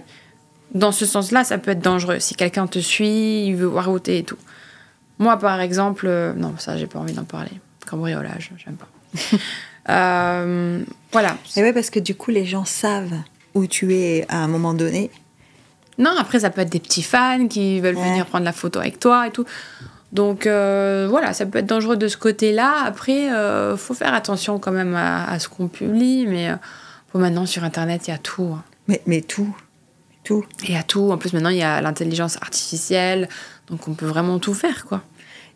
[0.75, 2.21] dans ce sens-là, ça peut être dangereux.
[2.21, 4.39] Si quelqu'un te suit, il veut voir où tu et tout.
[5.19, 7.51] Moi, par exemple, euh, non, ça, j'ai pas envie d'en parler.
[7.87, 8.89] Cambriolage, j'aime pas.
[9.89, 11.39] Euh, voilà.
[11.57, 13.15] Et ouais, parce que du coup, les gens savent
[13.55, 15.11] où tu es à un moment donné
[16.01, 18.99] non, après, ça peut être des petits fans qui veulent venir prendre la photo avec
[18.99, 19.45] toi et tout.
[20.13, 22.85] Donc euh, voilà, ça peut être dangereux de ce côté-là.
[22.85, 26.27] Après, il euh, faut faire attention quand même à, ce qu'on publie.
[26.27, 26.57] Mais euh,
[27.15, 28.55] maintenant, sur Internet, il y a tout.
[28.55, 28.65] Hein.
[28.89, 29.55] Mais, mais tout
[30.25, 31.13] Tout Il y a tout.
[31.13, 33.29] En plus, maintenant, il y a l'intelligence artificielle.
[33.69, 35.03] Donc on peut vraiment tout faire, quoi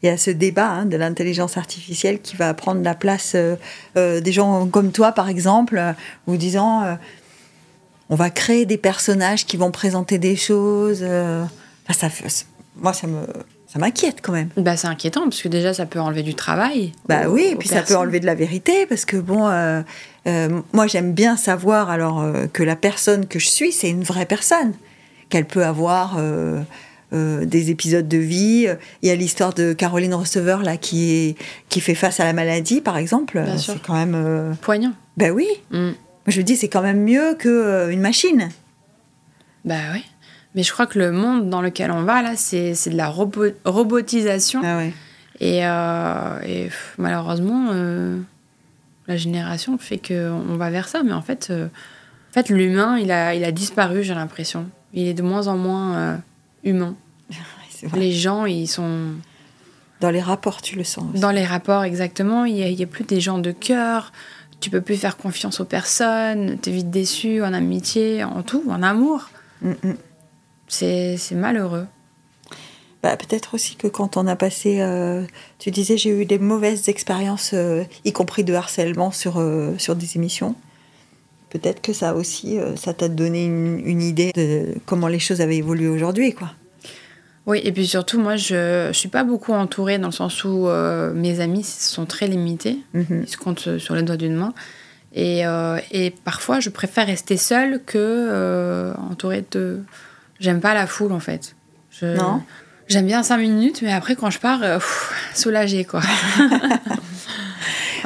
[0.02, 3.34] il y a ce débat hein, de l'intelligence artificielle qui va prendre la place
[3.94, 5.82] des gens comme toi, par exemple,
[6.26, 6.98] vous disant
[8.10, 11.00] on va créer des personnages qui vont présenter des choses.
[11.02, 11.44] Euh,
[11.90, 12.08] ça,
[12.76, 13.20] moi, ça me,
[13.66, 14.48] ça m'inquiète quand même.
[14.56, 16.92] Bah, c'est inquiétant parce que déjà, ça peut enlever du travail.
[17.08, 19.82] Bah oui, et puis ça peut enlever de la vérité parce que bon, euh,
[20.26, 24.26] euh, moi, j'aime bien savoir alors que la personne que je suis, c'est une vraie
[24.26, 24.72] personne,
[25.28, 26.18] qu'elle peut avoir.
[27.12, 28.66] des épisodes de vie.
[29.02, 31.36] Il y a l'histoire de Caroline Receveur là qui est
[31.68, 33.40] qui fait face à la maladie par exemple.
[33.56, 34.94] C'est quand même poignant.
[35.16, 35.46] Ben oui.
[35.70, 35.92] Mm
[36.26, 38.48] je me dis, c'est quand même mieux qu'une euh, machine.
[39.64, 40.04] Bah oui.
[40.54, 44.60] Mais je crois que le monde dans lequel on va, là, c'est de la robotisation.
[44.64, 44.84] Ah
[45.40, 48.20] et, euh, et, malheureusement, euh,
[49.08, 51.02] la génération fait qu'on va vers ça.
[51.02, 54.66] Mais en fait, en fait l'humain, il a, il a disparu, j'ai l'impression.
[54.92, 56.20] Il est de moins en moins
[56.62, 56.94] humain.
[57.96, 59.14] Les gens, ils sont...
[60.00, 61.12] Dans les rapports, tu le sens.
[61.14, 62.44] Dans les rapports, exactement.
[62.44, 64.12] Il n'y a, a, plus des gens de cœur
[64.60, 68.82] tu peux plus faire confiance aux personnes, es vite déçu en amitié, en tout, en
[68.82, 69.30] amour.
[69.62, 69.96] Mm, mm.
[70.68, 71.86] C'est malheureux.
[73.02, 75.24] Bah, Peut-être aussi que quand on a passé, euh,
[75.58, 79.94] tu disais, j'ai eu des mauvaises expériences, euh, y compris de harcèlement sur, euh, sur
[79.94, 80.54] des émissions.
[81.50, 85.58] Peut-être que ça aussi, ça t'a donné une, une, idée de comment les choses avaient
[85.58, 86.50] évolué aujourd'hui, quoi.
[87.46, 90.66] Oui, et puis surtout, moi, je ne suis pas beaucoup entourée dans le sens où
[90.66, 92.78] euh, mes amis sont très limités.
[92.94, 93.24] Mhm.
[93.26, 94.54] Ils se comptent sur les doigts d'une main.
[95.14, 99.82] Et, euh, et parfois, je préfère rester seule que euh, entourée de.
[100.40, 101.54] J'aime pas la foule, en fait.
[101.90, 102.16] Je...
[102.16, 102.42] Non
[102.86, 106.00] J'aime bien cinq minutes, mais après, quand je pars, euh, pff, soulagée, quoi.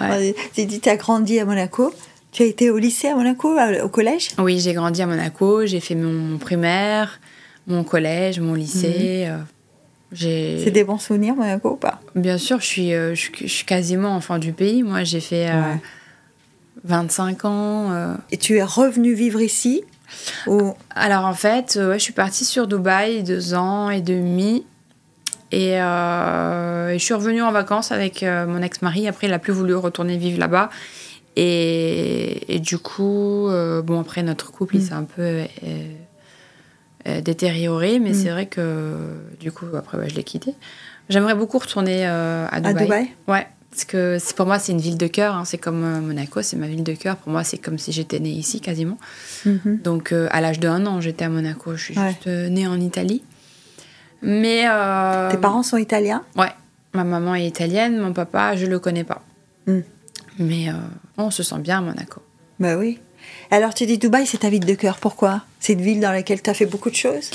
[0.00, 0.34] Ouais.
[0.54, 1.92] Tu dit tu as grandi à Monaco.
[2.30, 4.28] Tu as été au lycée à Monaco, au collège?
[4.38, 7.18] Oui, j'ai grandi à Monaco, j'ai fait mon primaire,
[7.68, 9.26] mon collège, mon lycée.
[9.28, 9.38] euh,
[10.10, 10.60] j'ai...
[10.64, 12.00] C'est des bons souvenirs, Monaco, ou pas?
[12.14, 14.82] Bien sûr, je suis, euh, je, suis- je suis quasiment enfant du pays.
[14.82, 15.80] Moi, j'ai fait euh, Ouais.
[16.84, 17.92] 25 ans.
[17.92, 18.14] euh.
[18.30, 19.82] Et tu es revenu vivre ici?
[20.46, 20.72] Ou...
[20.94, 24.64] Alors, en fait, euh, ouais, je suis partie sur Dubaï deux ans et demi.
[25.52, 29.08] Et, euh, et je suis revenue en vacances avec euh, mon ex-mari.
[29.08, 30.70] Après, il a plus voulu retourner vivre là-bas.
[31.36, 34.86] Et, et du coup, euh, bon, après, notre couple, il Mm.
[34.86, 35.92] s'est un peu euh, euh,
[37.22, 37.98] détérioré.
[37.98, 38.14] Mais Mm.
[38.14, 38.96] c'est vrai que,
[39.40, 40.54] du coup, après, ouais, je l'ai quitté.
[41.08, 42.84] J'aimerais beaucoup retourner euh, à à Dubaï.
[42.84, 43.08] Dubaï?
[43.28, 45.34] Ouais, parce que c'est- pour moi, c'est une ville de cœur.
[45.34, 45.44] hein.
[45.46, 47.16] C'est comme euh, Monaco, c'est ma ville de cœur.
[47.16, 48.98] Pour moi, c'est comme si j'étais née ici quasiment.
[49.46, 49.78] Mhm.
[49.82, 51.74] Donc, euh, à l'âge de un an, j'étais à Monaco.
[51.76, 52.08] Je suis Ouais.
[52.10, 53.22] juste euh, née en Italie.
[54.22, 54.64] Mais.
[54.68, 56.24] euh, Tes parents sont italiens?
[56.36, 56.50] Ouais.
[56.94, 59.22] Ma maman est italienne, mon papa, je le connais pas.
[59.66, 59.80] Mm.
[60.40, 60.72] Mais euh,
[61.16, 62.22] on se sent bien à Monaco.
[62.58, 62.98] Bah oui.
[63.50, 64.98] Alors tu dis Dubaï, c'est ta ville de cœur.
[64.98, 65.42] Pourquoi?
[65.60, 67.30] C'est une ville dans laquelle tu as fait beaucoup de choses?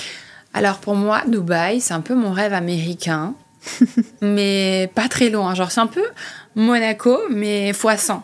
[0.54, 3.34] Alors pour moi, Dubaï, c'est un peu mon rêve américain,
[4.22, 5.56] mais pas très loin.
[5.56, 6.04] Genre, c'est un peu
[6.56, 8.24] Monaco, mais fois 100.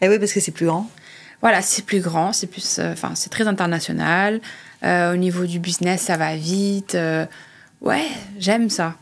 [0.00, 0.88] Eh oui, parce que c'est plus grand.
[1.42, 4.40] Voilà, c'est plus grand, c'est plus, euh, enfin, c'est très international.
[4.82, 6.94] Euh, au niveau du business, ça va vite.
[6.94, 7.26] euh,
[7.82, 8.06] ouais,
[8.38, 8.94] j'aime ça.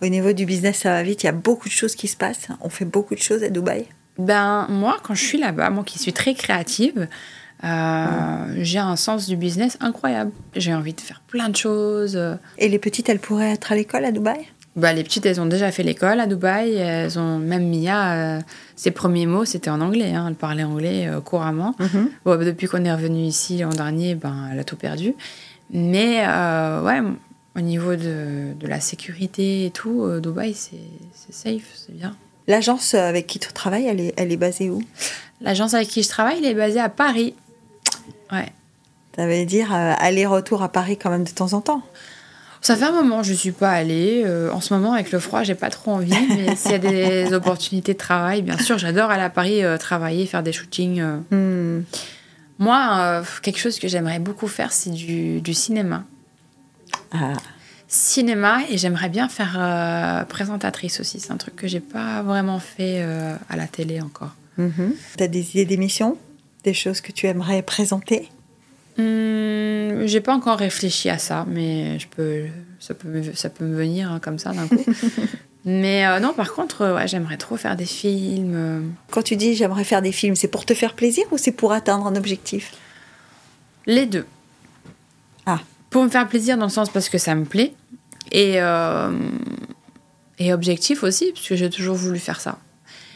[0.00, 1.24] Au niveau du business, ça va vite.
[1.24, 2.46] Il y a beaucoup de choses qui se passent.
[2.60, 3.86] On fait beaucoup de choses à Dubaï.
[4.18, 7.08] Ben moi, quand je suis là-bas, moi qui suis très créative,
[7.64, 10.30] euh, j'ai un sens du business incroyable.
[10.54, 12.18] J'ai envie de faire plein de choses.
[12.58, 14.46] Et les petites, elles pourraient être à l'école à Dubaï?
[14.76, 16.74] Bah, les petites, elles ont déjà fait l'école à Dubaï.
[16.74, 18.40] Elles ont même Mia, euh,
[18.76, 20.12] ses premiers mots, c'était en anglais.
[20.14, 20.26] hein.
[20.28, 21.74] Elle parlait anglais euh, couramment.
[22.24, 25.14] Bon, depuis qu'on est revenu ici l'an dernier, ben, elle a tout perdu.
[25.70, 27.00] Mais euh, ouais,
[27.56, 32.16] au niveau de, de la sécurité et tout, Dubaï, c'est safe, c'est bien.
[32.46, 34.82] L'agence avec qui tu travailles, elle est, elle est basée où?
[35.40, 37.34] L'agence avec qui je travaille, elle est basée à Paris.
[38.30, 38.52] Ouais.
[39.16, 41.82] Ça veut dire euh, aller-retour à Paris quand même de temps en temps?
[42.60, 44.22] Ça fait un moment que je suis pas allée.
[44.24, 46.14] Euh, en ce moment, avec le froid, j'ai pas trop envie.
[46.30, 49.76] Mais s'il y a des opportunités de travail, bien sûr, j'adore aller à Paris euh,
[49.76, 51.02] travailler, faire des shootings.
[51.30, 51.82] Hmm.
[52.58, 56.04] Moi, quelque chose que j'aimerais beaucoup faire, c'est du, du cinéma.
[57.12, 57.32] Ah.
[57.88, 61.20] Cinéma, et j'aimerais bien faire euh, présentatrice aussi.
[61.20, 64.34] C'est un truc que j'ai pas vraiment fait euh, à la télé encore.
[64.56, 64.94] Mhm.
[65.16, 66.16] T'as des idées d'émissions?
[66.64, 68.28] Des choses que tu aimerais présenter?
[68.98, 72.44] Hum, j'ai pas encore réfléchi à ça, mais je peux,
[72.80, 74.84] ça peut, me, ça peut me venir hein, comme ça d'un coup.
[75.64, 78.94] mais euh, non, par contre, ouais, j'aimerais trop faire des films.
[79.10, 81.72] Quand tu dis j'aimerais faire des films, c'est pour te faire plaisir ou c'est pour
[81.72, 82.72] atteindre un objectif?
[83.86, 84.26] Les deux.
[85.94, 87.72] Pour me faire plaisir dans le sens parce que ça me plaît.
[88.32, 89.12] Et, euh,
[90.40, 92.58] et objectif aussi, parce que j'ai toujours voulu faire ça.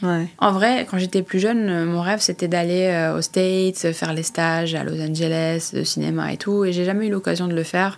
[0.01, 0.27] Ouais.
[0.37, 4.23] En vrai, quand j'étais plus jeune, mon rêve c'était d'aller euh, aux States, faire les
[4.23, 6.63] stages à Los Angeles, de cinéma et tout.
[6.63, 7.97] Et j'ai jamais eu l'occasion de le faire,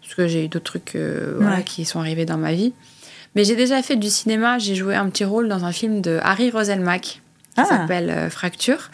[0.00, 1.64] parce que j'ai eu d'autres trucs euh, voilà, Ouais.
[1.64, 2.72] qui sont arrivés dans ma vie.
[3.34, 6.20] Mais j'ai déjà fait du cinéma, j'ai joué un petit rôle dans un film de
[6.22, 7.20] Harry Roselmack, qui
[7.56, 7.64] Ah.
[7.64, 8.90] s'appelle euh, Fracture.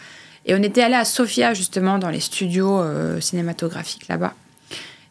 [0.47, 4.33] Et on était allé à Sofia, justement, dans les studios euh, cinématographiques là-bas.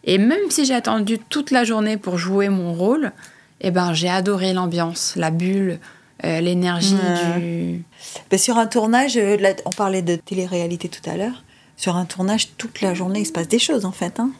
[0.06, 3.12] Et même si j'ai attendu toute la journée pour jouer mon rôle,
[3.60, 5.80] eh ben, j'ai adoré l'ambiance, la bulle,
[6.24, 6.96] euh, l'énergie
[7.36, 7.82] du...
[8.30, 11.42] Ben, sur un tournage, euh, là, on parlait de télé-réalité tout à l'heure.
[11.76, 14.18] Sur un tournage, toute la journée, il se passe des choses en fait.
[14.20, 14.30] hein.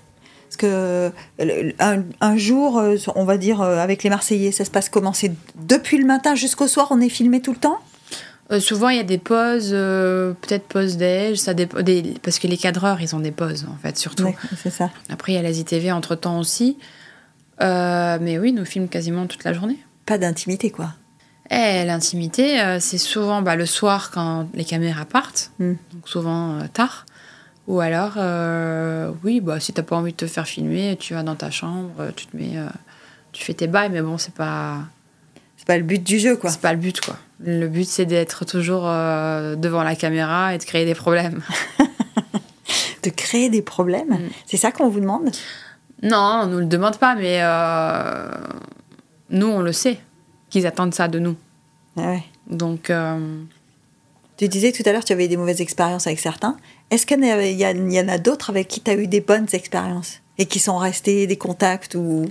[0.48, 2.80] Parce que euh, un, un jour,
[3.16, 5.12] on va dire avec les Marseillais, ça se passe comment?
[5.12, 7.78] C'est depuis le matin jusqu'au soir, on est filmé tout le temps?
[8.52, 12.38] Euh, souvent, il y a des pauses, euh, peut-être pause déj, ça dépend, des- parce
[12.38, 14.32] que les cadreurs, ils ont des pauses, en fait, surtout.
[14.62, 14.90] C'est ça.
[15.08, 16.78] Après, il y a les ITV entre-temps aussi.
[17.62, 19.78] Euh, mais oui, nous filment quasiment toute la journée.
[20.04, 20.90] Pas d'intimité quoi.
[21.50, 25.72] Et l'intimité, c'est souvent bah, le soir quand les caméras partent, Mm.
[25.94, 27.06] donc souvent tard.
[27.68, 28.12] Ou alors,
[29.24, 31.92] oui, bah, si t'as pas envie de te faire filmer, tu vas dans ta chambre,
[32.14, 32.56] tu te mets,
[33.32, 34.80] tu fais tes bails, mais bon, c'est pas,
[35.66, 36.48] C'est pas le but du jeu quoi.
[36.50, 37.16] c'est pas le but, quoi.
[37.40, 41.42] Le but, c'est d'être toujours euh, devant la caméra et de créer des problèmes.
[43.02, 44.08] De créer des problèmes.
[44.10, 44.30] Mm.
[44.46, 45.30] C'est ça qu'on vous demande?
[46.02, 48.28] Non, on nous le demande pas, mais euh,
[49.30, 49.98] nous, on le sait
[50.50, 51.36] qu'ils attendent ça de nous.
[51.96, 52.22] Ah ouais.
[52.48, 53.42] Donc, euh,
[54.36, 56.56] Tu disais tout à l'heure que tu avais eu des mauvaises expériences avec certains.
[56.90, 60.46] Est-ce qu'il y en a d'autres avec qui tu as eu des bonnes expériences Et
[60.46, 62.26] qui sont restés des contacts ou...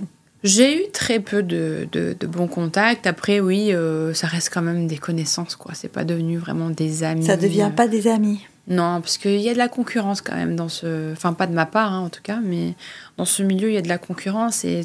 [0.46, 3.06] J'ai eu très peu de, de, de bons contacts.
[3.06, 5.72] Après, oui, euh, ça reste quand même des connaissances, quoi.
[5.74, 7.26] C'est pas devenu vraiment des amis.
[7.26, 8.46] Ça devient pas des amis.
[8.68, 11.12] Non, parce qu'il y a de la concurrence quand même dans ce...
[11.12, 12.74] Enfin, pas de ma part, hein, en tout cas, mais
[13.16, 14.84] dans ce milieu, il y a de la concurrence et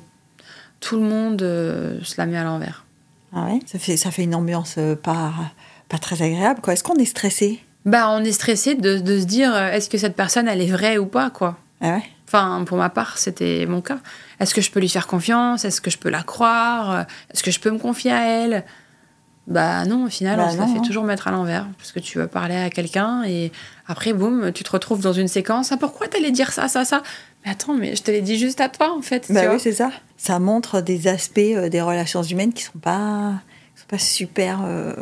[0.79, 2.85] tout le monde euh, se la met à l'envers.
[3.33, 3.59] Ah ouais?
[3.65, 5.33] Ça fait, ça fait une ambiance euh, pas,
[5.89, 6.73] pas très agréable, quoi.
[6.73, 7.59] Est-ce qu'on est stressé?
[7.85, 10.71] Bah, on est stressé de, de se dire, euh, est-ce que cette personne, elle est
[10.71, 11.57] vraie ou pas, quoi.
[11.81, 12.03] Ah ouais?
[12.33, 13.97] Enfin, pour ma part, c'était mon cas.
[14.39, 15.65] Est-ce que je peux lui faire confiance?
[15.65, 17.05] Est-ce que je peux la croire?
[17.33, 18.63] Est-ce que je peux me confier à elle?
[19.47, 20.81] Bah non, au final, Bah la non, fait hein.
[20.81, 21.67] toujours mettre à l'envers.
[21.77, 23.51] Parce que tu vas parler à quelqu'un et
[23.85, 25.73] après, boum, tu te retrouves dans une séquence.
[25.73, 27.03] Ah, pourquoi t'allais dire ça, ça, ça?
[27.43, 29.25] Mais attends, mais je te l'ai dit juste à toi, en fait.
[29.29, 29.91] Bah oui, c'est ça.
[30.15, 33.33] Ça montre des aspects euh, des relations humaines qui sont pas,
[33.75, 34.93] qui sont pas super, euh,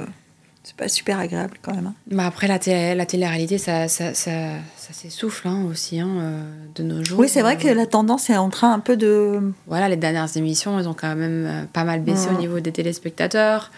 [0.70, 1.88] c'est pas super agréable quand même.
[1.88, 1.94] hein.
[2.12, 4.32] Bah après, la, télé- la télé-réalité, ça, ça, ça,
[4.78, 6.44] ça s'essouffle hein, aussi, hein, euh,
[6.76, 7.18] de nos jours.
[7.20, 9.52] Oui, c'est vrai Euh, que la tendance est en train un peu de.
[9.66, 12.72] Voilà, les dernières émissions, elles ont quand même euh, pas mal baissé au niveau des
[12.72, 13.72] téléspectateurs.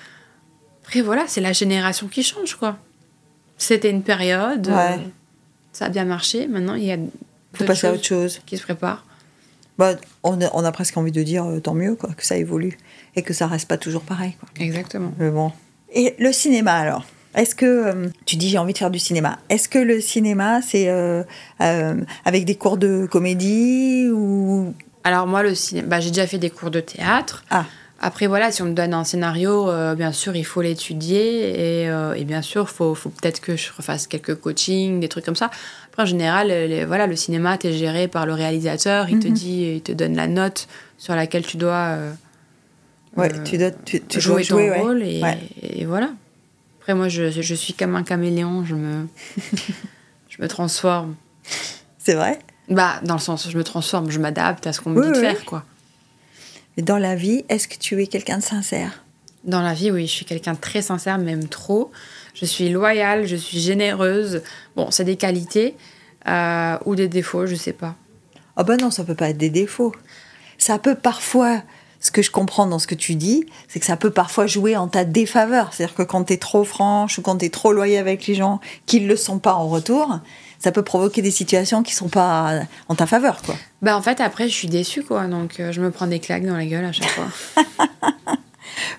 [0.84, 2.76] Après, voilà, c'est la génération qui change, quoi.
[3.58, 4.98] C'était une période, euh,
[5.72, 6.48] ça a bien marché.
[6.48, 6.98] Maintenant, il y a
[7.54, 8.42] Faut passer à autre chose.
[8.46, 9.06] qui se préparent.
[9.78, 12.78] Bah, on, a, on a presque envie de dire tant mieux quoi, que ça évolue
[13.16, 14.36] et que ça reste pas toujours pareil.
[14.40, 14.50] Quoi.
[14.60, 15.14] Exactement.
[15.18, 15.52] Mais bon.
[15.94, 17.06] Et le cinéma alors?
[17.34, 20.62] Est-ce que euh, tu dis j'ai envie de faire du cinéma Est-ce que le cinéma
[20.62, 21.24] c'est euh,
[21.62, 24.74] euh, avec des cours de comédie ou
[25.06, 27.46] Alors moi, le cinéma, bah, j'ai déjà fait des cours de théâtre.
[27.50, 27.66] ah
[28.02, 31.84] Après, voilà, si on me donne un scénario, euh, bien sûr, il faut l'étudier.
[31.86, 35.24] Et, et bien sûr, il faut, faut peut-être que je refasse quelques coachings, des trucs
[35.24, 35.52] comme ça.
[35.88, 39.08] Après, en général, les- voilà, le cinéma, tu es géré par le réalisateur.
[39.10, 39.34] Il te Mhm.
[39.34, 41.96] dit, il te donne la note sur laquelle tu dois
[43.18, 44.80] ouais euh, tu dois tu, tu jouer dois jouer ton ouais.
[44.82, 45.04] rôle.
[45.04, 45.38] Et, Ouais.
[45.62, 46.12] et voilà.
[46.80, 48.66] Après, moi, je, je suis comme un caméléon.
[48.66, 49.08] Je me,
[50.30, 51.16] je me transforme.
[51.98, 52.40] C'est vrai?
[52.70, 55.12] Bah, dans le sens, je me transforme, je m'adapte à ce qu'on me Oui, dit
[55.14, 55.64] de faire, quoi.
[56.78, 59.04] Et dans la vie, est-ce que tu es quelqu'un de sincère?
[59.44, 61.92] Dans la vie, oui, je suis quelqu'un de très sincère, même trop.
[62.34, 64.42] Je suis loyale, je suis généreuse.
[64.76, 65.76] Bon, c'est des qualités
[66.28, 67.96] euh, ou des défauts, je sais pas.
[68.56, 69.94] Ah ben non, ça peut pas être des défauts.
[70.58, 71.62] Ça peut parfois,
[72.02, 74.76] ce que je comprends dans ce que tu dis, c'est que ça peut parfois jouer
[74.76, 75.72] en ta défaveur.
[75.72, 78.34] C'est-à-dire que quand tu es trop franche ou quand tu es trop loyale avec les
[78.36, 80.20] gens qui ne le sont pas en retour,
[80.58, 83.56] ça peut provoquer des situations qui sont pas en ta faveur, quoi.
[83.82, 85.28] Bah, en fait, après, je suis déçue, quoi.
[85.28, 87.28] Donc, euh, je me prends des claques dans la gueule à chaque fois.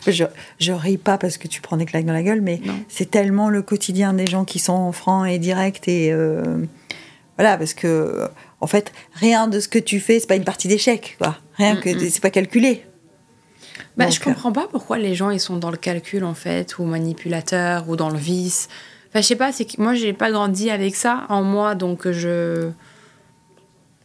[0.07, 0.25] Je,
[0.59, 3.49] je ris pas parce que tu prends des claques dans la gueule, mais c'est tellement
[3.49, 6.59] le quotidien des gens qui sont francs et directs et euh,
[7.39, 8.29] voilà, parce que
[8.61, 11.39] en fait, rien de ce que tu fais, c'est pas une partie d'échec, quoi.
[11.57, 12.11] Rien Mm, que mm.
[12.11, 12.85] c'est pas calculé.
[13.97, 16.79] Bah, Donc, je comprends pas pourquoi les gens ils sont dans le calcul en fait,
[16.79, 18.69] ou manipulateurs, ou dans le vice.
[19.11, 22.11] Enfin, je sais pas, c'est que moi j'ai pas grandi avec ça en moi, donc
[22.11, 22.71] je.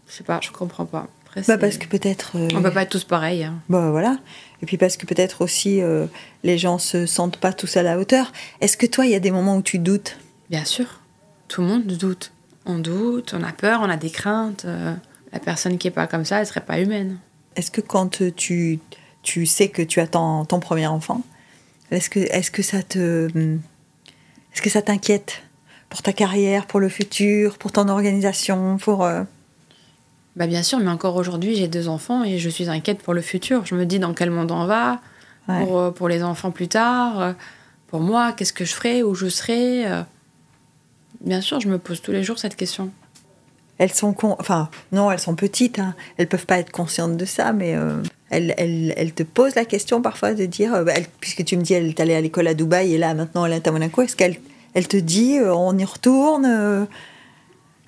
[0.08, 1.08] Je sais pas, je comprends pas.
[1.25, 2.38] Après, Bah parce que peut-être.
[2.38, 3.43] euh, On peut pas être tous pareils.
[3.43, 3.56] hein.
[3.69, 4.17] Bah voilà.
[4.62, 6.08] Et puis parce que peut-être aussi euh,
[6.43, 8.32] les gens se sentent pas tous à la hauteur.
[8.62, 10.17] Est-ce que toi, il y a des moments où tu doutes?
[10.49, 11.01] Bien sûr,
[11.49, 12.32] tout le monde doute.
[12.65, 14.63] On doute, on a peur, on a des craintes.
[14.65, 14.93] euh,
[15.34, 17.17] la personne qui est pas comme ça, elle serait pas humaine.
[17.58, 18.80] Est-ce que quand tu,
[19.28, 21.22] tu sais que tu attends ton premier enfant,
[21.92, 23.28] est-ce que, est que ça te.
[24.54, 25.44] Est-ce que ça t'inquiète
[25.90, 29.04] pour ta carrière, pour le futur, pour ton organisation, pour.
[29.04, 29.24] euh,
[30.38, 33.22] Bah bien sûr, mais encore aujourd'hui, j'ai deux enfants et je suis inquiète pour le
[33.22, 33.66] futur.
[33.66, 35.02] Je me dis dans quel monde on va,
[35.50, 35.66] ouais.
[35.66, 37.34] pour, euh, pour les enfants plus tard, euh,
[37.88, 39.86] pour moi, qu'est-ce que je ferai, où je serai.
[41.20, 42.92] Bien sûr, je me pose tous les jours cette question.
[43.80, 44.36] Elles sont con...
[44.40, 45.94] enfin non, elles sont petites, hein.
[46.18, 49.66] elles peuvent pas être conscientes de ça, mais euh, elles, elles, elles te posent la
[49.66, 52.48] question parfois de dire, euh, elle- puisque tu me dis elle est allée à l'école
[52.48, 54.38] à Dubaï et là maintenant elle est à Monaco, est-ce qu'elle
[54.74, 56.88] elle te dit euh, on y retourne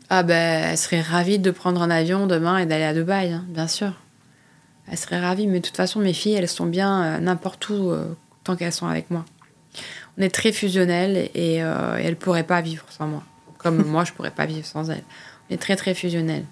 [0.09, 3.45] Ah ben, elle serait ravie de prendre un avion demain et d'aller à Dubaï, hein,
[3.49, 3.93] bien sûr.
[4.91, 7.91] Elle serait ravie, mais de toute façon, mes filles, elles sont bien n'importe où
[8.43, 9.23] tant qu'elles sont avec moi.
[10.17, 13.21] On est très fusionnelles et, et elles pourraient pas vivre sans moi.
[13.59, 15.03] Comme moi, je pourrais pas vivre sans elles.
[15.49, 16.45] Est très très fusionnelles.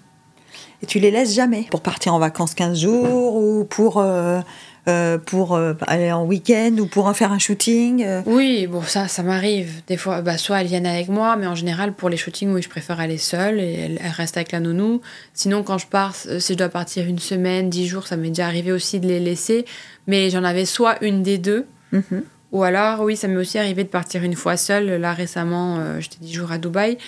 [0.82, 4.40] Et tu les laisses jamais pour partir en vacances 15 jours ou pour, euh,
[4.86, 8.06] euh, pour euh, aller en week-end ou pour en faire un shooting.
[8.26, 9.82] Oui, bon, ça, ça m'arrive.
[9.88, 12.62] Des fois, bah, soit elles viennent avec moi, mais en général, pour les shootings, oui,
[12.62, 15.00] je préfère aller seule et elles, elles restent avec la nounou.
[15.34, 18.46] Sinon, quand je pars, si je dois partir une semaine, dix jours, ça m'est déjà
[18.46, 19.64] arrivé aussi de les laisser.
[20.06, 22.22] Mais j'en avais soit une des deux, Mhm.
[22.52, 24.86] ou alors, oui, ça m'est aussi arrivé de partir une fois seule.
[25.00, 26.98] Là, récemment, j'étais dix jours à Dubaï.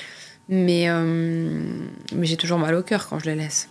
[0.50, 1.04] Mais, euh,
[2.12, 3.68] mais j'ai toujours mal au cœur quand je les laisse.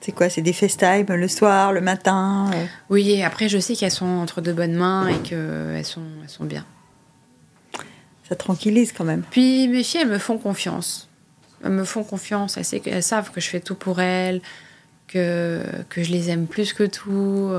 [0.00, 2.66] C'est quoi C'est des FaceTime le soir, le matin euh.
[2.90, 6.28] Oui, et après, je sais qu'elles sont entre de bonnes mains et qu'elles sont, elles
[6.28, 6.64] sont bien.
[8.28, 9.22] Ça tranquillise quand même.
[9.30, 11.08] Puis mes filles, elles me font confiance.
[11.64, 12.56] Elles me font confiance.
[12.56, 14.40] Elles, elles savent que je fais tout pour elles,
[15.08, 17.50] que, que je les aime plus que tout.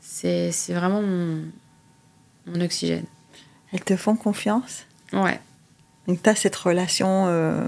[0.00, 1.42] C'est c'est vraiment mon,
[2.46, 3.04] mon oxygène.
[3.72, 4.86] Elles te font confiance?
[5.12, 5.40] Ouais.
[6.06, 7.66] Donc, tu as cette relation euh,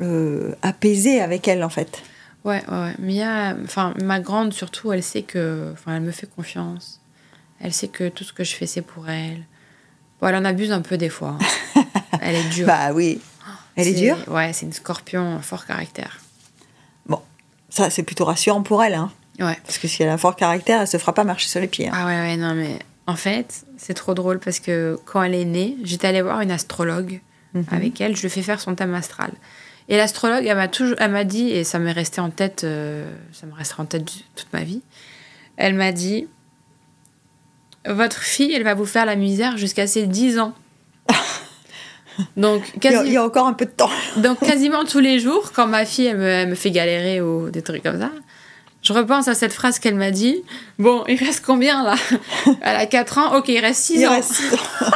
[0.00, 2.02] euh, apaisée avec elles, en fait.
[2.44, 2.94] Ouais, ouais.
[2.98, 5.70] Mia, enfin, ma grande surtout, elle sait que.
[5.72, 7.00] Enfin, elle me fait confiance.
[7.60, 9.44] Elle sait que tout ce que je fais, c'est pour elle.
[10.20, 11.36] Bon, elle en abuse un peu des fois.
[11.74, 11.84] hein.
[12.20, 12.66] elle est dure.
[12.66, 13.20] Bah oui.
[13.76, 14.16] Elle est dure?
[14.28, 16.18] Ouais, c'est une scorpion, fort caractère.
[17.06, 17.20] Bon,
[17.68, 19.10] ça, c'est plutôt rassurant pour elle, hein.
[19.40, 19.56] Ouais.
[19.64, 21.68] Parce que si elle a un fort caractère, elle se fera pas marcher sur les
[21.68, 21.88] pieds.
[21.88, 21.92] hein.
[21.94, 22.78] Ah ouais, ouais, non, mais
[23.08, 26.52] en fait, c'est trop drôle parce que quand elle est née, j'étais allée voir une
[26.52, 27.20] astrologue
[27.54, 27.64] Mhm.
[27.72, 29.32] avec elle, je lui ai fait faire son thème astral.
[29.88, 33.10] Et l'astrologue, elle m'a toujours, elle m'a dit, et ça m'est resté en tête, euh,
[33.32, 34.04] ça me restera en tête
[34.36, 34.82] toute ma vie,
[35.56, 36.28] elle m'a dit,
[37.86, 40.52] votre fille, elle va vous faire la misère jusqu'à ses 10 ans.
[42.36, 43.90] Donc, Il y, a, quasi- il y a encore un peu de temps.
[44.16, 47.48] donc quasiment tous les jours, quand ma fille elle me, elle me fait galérer ou
[47.50, 48.10] des trucs comme ça,
[48.82, 50.36] je repense à cette phrase qu'elle m'a dit.
[50.78, 51.96] Bon, il reste combien là?
[52.62, 54.10] Elle a 4 ans, ok, il reste 6 Il ans.
[54.12, 54.86] reste ans.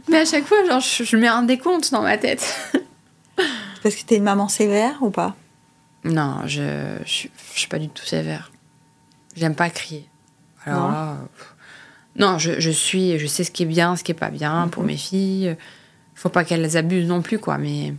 [0.08, 2.44] Mais à chaque fois, genre, je, je mets un décompte dans ma tête.
[3.82, 5.36] Parce que t'es une maman sévère ou pas?
[6.04, 8.50] Non, je, je, suis- je suis pas du tout sévère.
[9.36, 10.08] J'aime pas crier.
[10.66, 10.90] Alors Non.
[10.90, 11.54] là, pff.
[12.16, 14.68] non, je, je suis, je sais ce qui est bien, ce qui est pas bien
[14.68, 14.86] pour Mhm.
[14.88, 15.56] mes filles.
[16.14, 17.94] Faut pas qu'elles abusent non plus, quoi, mais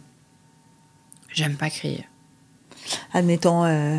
[1.31, 2.05] j'aime pas crier.
[3.13, 3.97] Admettons, euh,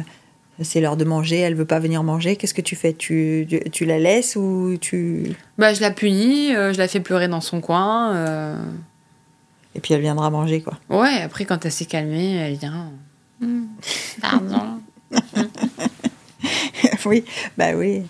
[0.62, 2.36] c'est l'heure de manger, elle veut pas venir manger.
[2.36, 2.92] Qu'est-ce que tu fais?
[2.92, 5.32] Tu, tu, tu la laisses ou tu?
[5.58, 8.14] Bah, je la punis, euh, je la fais pleurer dans son coin.
[8.14, 8.56] euh.
[9.74, 10.78] Et puis elle viendra manger, quoi.
[10.90, 12.90] Ouais, après, quand elle s'est calmée, elle vient.
[13.40, 13.64] Hmm,
[14.20, 14.80] Pardon.
[17.06, 17.24] oui,
[17.56, 18.02] bah oui,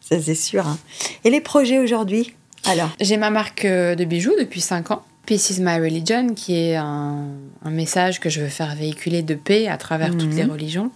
[0.00, 0.66] ça c'est sûr.
[0.66, 0.78] hein.
[1.24, 5.02] Et les projets aujourd'hui Alors, J'ai ma marque euh, de bijoux depuis 5 ans.
[5.26, 7.24] Peace is my religion, qui est un,
[7.64, 10.36] un message que je veux faire véhiculer de paix à travers toutes Mhm.
[10.36, 10.90] les religions.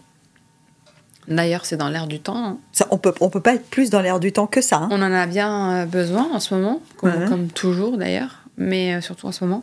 [1.28, 2.44] D'ailleurs, c'est dans l'air du temps.
[2.44, 2.58] hein.
[2.72, 4.76] ça, on peut, on peut pas être plus dans l'air du temps que ça.
[4.78, 4.88] hein.
[4.90, 7.28] On en a bien euh, besoin en ce moment, comme, Ouais.
[7.28, 9.62] comme toujours d'ailleurs, mais euh, surtout en ce moment.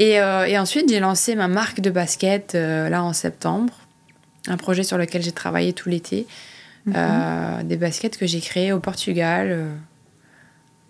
[0.00, 3.72] Et, euh, et ensuite, j'ai lancé ma marque de basket euh, là en septembre,
[4.48, 6.26] un projet sur lequel j'ai travaillé tout l'été.
[6.86, 6.94] Mhm.
[6.96, 9.66] Euh, des baskets que j'ai créées au Portugal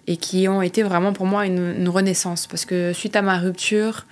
[0.06, 3.38] et qui ont été vraiment pour moi une, une renaissance parce que suite à ma
[3.38, 4.06] rupture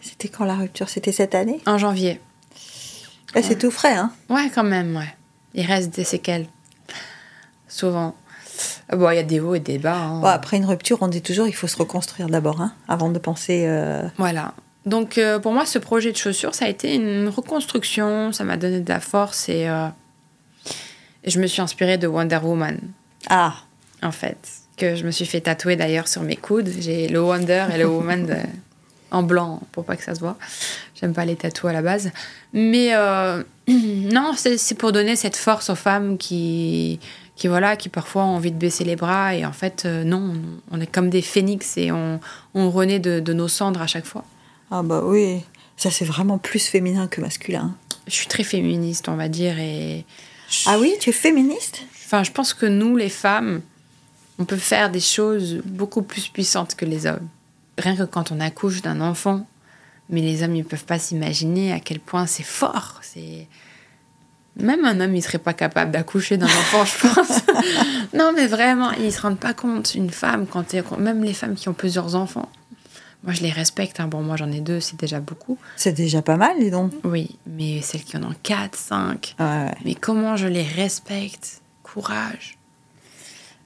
[0.00, 0.88] C'était quand la rupture?
[0.88, 1.60] C'était cette année?
[1.66, 2.20] en janvier,
[3.34, 5.14] Ah, C'est tout frais, hein ouais quand même, ouais,
[5.54, 6.46] il reste des séquelles,
[7.68, 8.14] souvent.
[8.92, 9.96] Euh, Bon, il y a des hauts et des bas.
[9.96, 10.20] hein.
[10.20, 13.18] Bon, Après une rupture, on dit toujours il faut se reconstruire d'abord, hein, avant de
[13.18, 13.64] penser.
[13.66, 14.54] euh, Voilà.
[14.86, 18.56] Donc euh, pour moi, ce projet de chaussures, ça a été une reconstruction, ça m'a
[18.56, 19.86] donné de la force et, euh,
[21.22, 22.78] et je me suis inspirée de Wonder Woman,
[23.28, 23.54] Ah,
[24.02, 24.38] en fait,
[24.76, 26.70] que je me suis fait tatouer d'ailleurs sur mes coudes.
[26.80, 28.36] J'ai le Wonder et le Woman de-
[29.10, 30.36] en blanc pour pas que ça se voit.
[31.00, 32.10] J'aime pas les tatous à la base.
[32.52, 37.00] Mais euh, non, c'est pour donner cette force aux femmes qui,
[37.36, 40.34] qui, voilà, qui parfois ont envie de baisser les bras et en fait, euh, non,
[40.70, 42.20] on est comme des phénix et on,
[42.54, 44.24] on renaît de- de nos cendres à chaque fois.
[44.70, 45.40] ah bah oui.
[45.76, 47.74] Ça, c'est vraiment plus féminin que masculin.
[48.06, 49.58] je suis très féministe, on va dire.
[49.58, 50.04] Et
[50.66, 51.82] Ah oui, tu es féministe?
[52.04, 53.62] Enfin, je pense que nous, les femmes,
[54.38, 57.26] on peut faire des choses beaucoup plus puissantes que les hommes.
[57.80, 59.46] Rien que quand on accouche d'un enfant,
[60.08, 62.98] mais les hommes, ils peuvent pas s'imaginer à quel point c'est fort.
[63.02, 63.46] C'est
[64.56, 67.40] même un homme, il serait pas capable d'accoucher d'un enfant, je pense.
[68.14, 69.94] non, mais vraiment, ils se rendent pas compte.
[69.94, 72.48] Une femme, quand même les femmes qui ont plusieurs enfants,
[73.22, 74.00] moi, je les respecte.
[74.00, 74.08] hein.
[74.08, 75.58] Bon, moi, j'en ai deux, c'est déjà beaucoup.
[75.76, 76.92] C'est déjà pas mal, dis donc.
[77.04, 79.74] Oui, mais celles qui en ont quatre, cinq, Ouais, ouais.
[79.84, 81.60] Mais comment je les respecte?
[81.82, 82.56] Courage.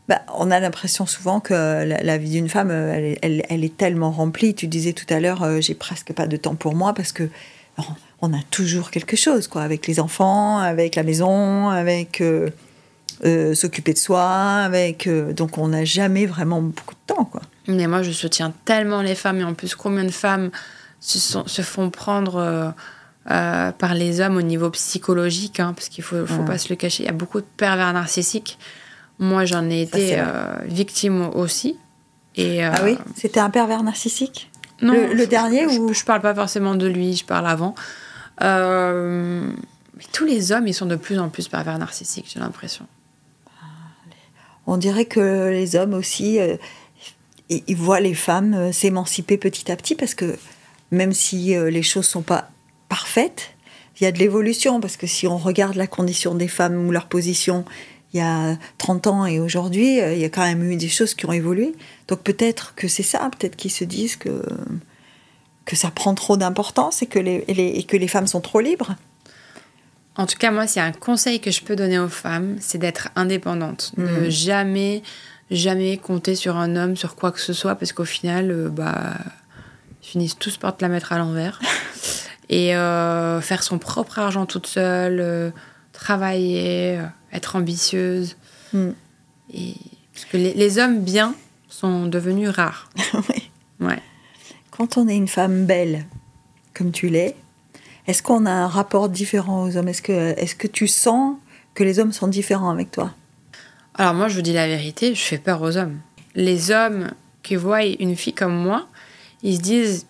[0.09, 3.43] Bah, on a l'impression souvent que la, la vie d'une femme, euh, elle, est- elle-
[3.49, 4.55] elle est tellement remplie.
[4.55, 7.29] Tu disais tout à l'heure, euh, j'ai presque pas de temps pour moi parce que
[7.79, 7.83] on,
[8.21, 12.51] on a toujours quelque chose, quoi, avec les enfants, avec la maison, avec euh,
[13.25, 14.25] euh, s'occuper de soi,
[14.63, 17.41] avec donc on n'a jamais vraiment beaucoup de temps, quoi.
[17.67, 19.41] Mais moi, je soutiens tellement les femmes.
[19.41, 20.51] Et en plus, combien de femmes
[21.01, 22.75] se, sont- se font prendre
[23.31, 26.45] euh, par les hommes au niveau psychologique hein, Parce qu'il faut, faut Ouais.
[26.45, 27.05] pas se le cacher.
[27.05, 28.59] Il y a beaucoup de pervers narcissiques.
[29.19, 31.79] Moi, j'en ai Ça, été euh, victime aussi.
[32.37, 34.51] Et, euh, Ah oui, c'était un pervers narcissique.
[34.83, 37.47] Non, Le- le je- dernier je, ou- je parle pas forcément de lui, je parle
[37.47, 37.75] avant.
[38.43, 39.47] Euh,
[39.97, 42.87] mais tous les hommes, ils sont de plus en plus pervers narcissiques, j'ai l'impression.
[44.67, 46.57] On dirait que les hommes aussi, euh,
[47.51, 50.37] ils ils voient les femmes euh, s'émanciper petit à petit parce que
[50.91, 52.51] même si les choses sont pas
[52.89, 53.51] parfaites,
[54.01, 56.91] il y a de l'évolution parce que si on regarde la condition des femmes ou
[56.93, 57.65] leur position
[58.15, 60.89] il y a 30 ans et aujourd'hui, euh, il y a quand même eu des
[60.89, 61.75] choses qui ont évolué.
[62.09, 64.43] Donc peut-être que c'est ça, peut-être qu'ils se disent que
[65.67, 68.41] que ça prend trop d'importance et que les, et les- et que les femmes sont
[68.43, 68.95] trop libres.
[70.17, 72.57] En tout cas, moi, s'il y a un conseil que je peux donner aux femmes,
[72.61, 73.93] c'est d'être indépendante.
[73.97, 74.29] De Mhm.
[74.31, 75.03] jamais,
[75.51, 79.15] jamais compter sur un homme, sur quoi que ce soit, parce qu'au final, euh, bah,
[80.03, 81.59] ils finissent tous par te la mettre à l'envers.
[82.51, 85.51] Et euh, faire son propre argent toute seule, euh,
[85.93, 87.01] travailler,
[87.35, 88.37] être ambitieuse.
[88.73, 88.91] Mm.
[89.53, 89.75] Et...
[90.13, 91.35] Parce que les, les hommes bien
[91.69, 92.89] sont devenus rares.
[93.29, 93.51] Oui.
[93.81, 94.03] Ouais.
[94.71, 96.07] Quand on est une femme belle,
[96.73, 97.37] comme tu l'es,
[98.07, 99.89] est-ce qu'on a un rapport différent aux hommes?
[99.89, 101.37] Est-ce que, est que tu sens
[101.75, 103.13] que les hommes sont différents avec toi?
[103.95, 105.99] Alors moi, je vous dis la vérité, je fais peur aux hommes.
[106.35, 107.11] Les hommes
[107.43, 108.89] qui voient une fille comme moi,
[109.43, 110.07] ils se disent,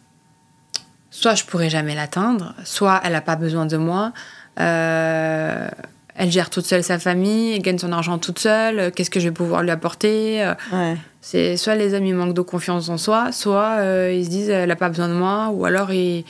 [1.10, 4.12] soit je pourrai jamais l'atteindre, soit elle n'a pas besoin de moi,
[4.58, 5.68] euh,
[6.16, 9.28] elle gère toute seule sa famille, elle gagne son argent toute seule, qu'est-ce que je
[9.28, 10.96] vais pouvoir lui apporter euh, Ouais.
[11.20, 14.48] C'est soit les hommes ils manquent de confiance en soi, soit euh, ils se disent
[14.50, 16.24] elle n'a pas besoin de moi, ou alors ils...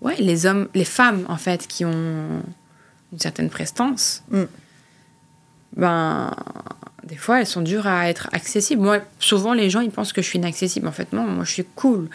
[0.00, 2.42] ouais les hommes, les femmes en fait qui ont
[3.12, 4.42] une certaine prestance, Mm.
[5.76, 6.34] ben
[7.04, 8.82] des fois elles sont dures à être accessibles.
[8.82, 11.52] Moi souvent les gens ils pensent que je suis inaccessible, en fait non, moi je
[11.52, 12.08] suis cool,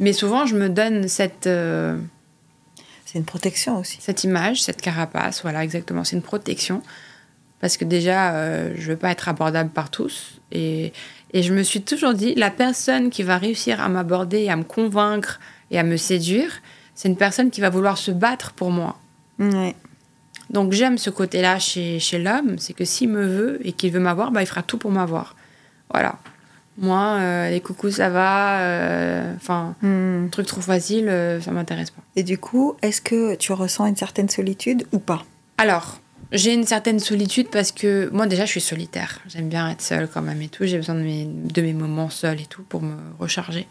[0.00, 1.96] mais souvent je me donne cette euh,
[3.14, 3.98] C'est une protection aussi.
[4.00, 6.02] cette image, cette carapace, voilà, exactement.
[6.02, 6.82] C'est une protection.
[7.60, 10.40] Parce que déjà, euh, je ne veux pas être abordable par tous.
[10.50, 10.92] Et,
[11.32, 14.64] et je me suis toujours dit, la personne qui va réussir à m'aborder, à me
[14.64, 15.38] convaincre
[15.70, 16.60] et à me séduire,
[16.96, 18.98] c'est une personne qui va vouloir se battre pour moi.
[19.38, 19.76] Ouais.
[20.50, 24.00] Donc j'aime ce côté-là chez, chez l'homme, c'est que s'il me veut et qu'il veut
[24.00, 25.36] m'avoir, bah, il fera tout pour m'avoir.
[25.92, 26.18] Voilà.
[26.78, 28.60] Moi, euh, les coucous, ça va.
[28.60, 30.28] euh, Enfin, Hmm.
[30.30, 32.02] truc trop facile, euh, ça m'intéresse pas.
[32.16, 35.24] Et du coup, est-ce que tu ressens une certaine solitude ou pas?
[35.58, 36.00] Alors,
[36.32, 39.20] j'ai une certaine solitude parce que moi déjà je suis solitaire.
[39.28, 40.64] J'aime bien être seule quand même et tout.
[40.64, 43.68] J'ai besoin de mes, de mes moments seuls et tout pour me recharger.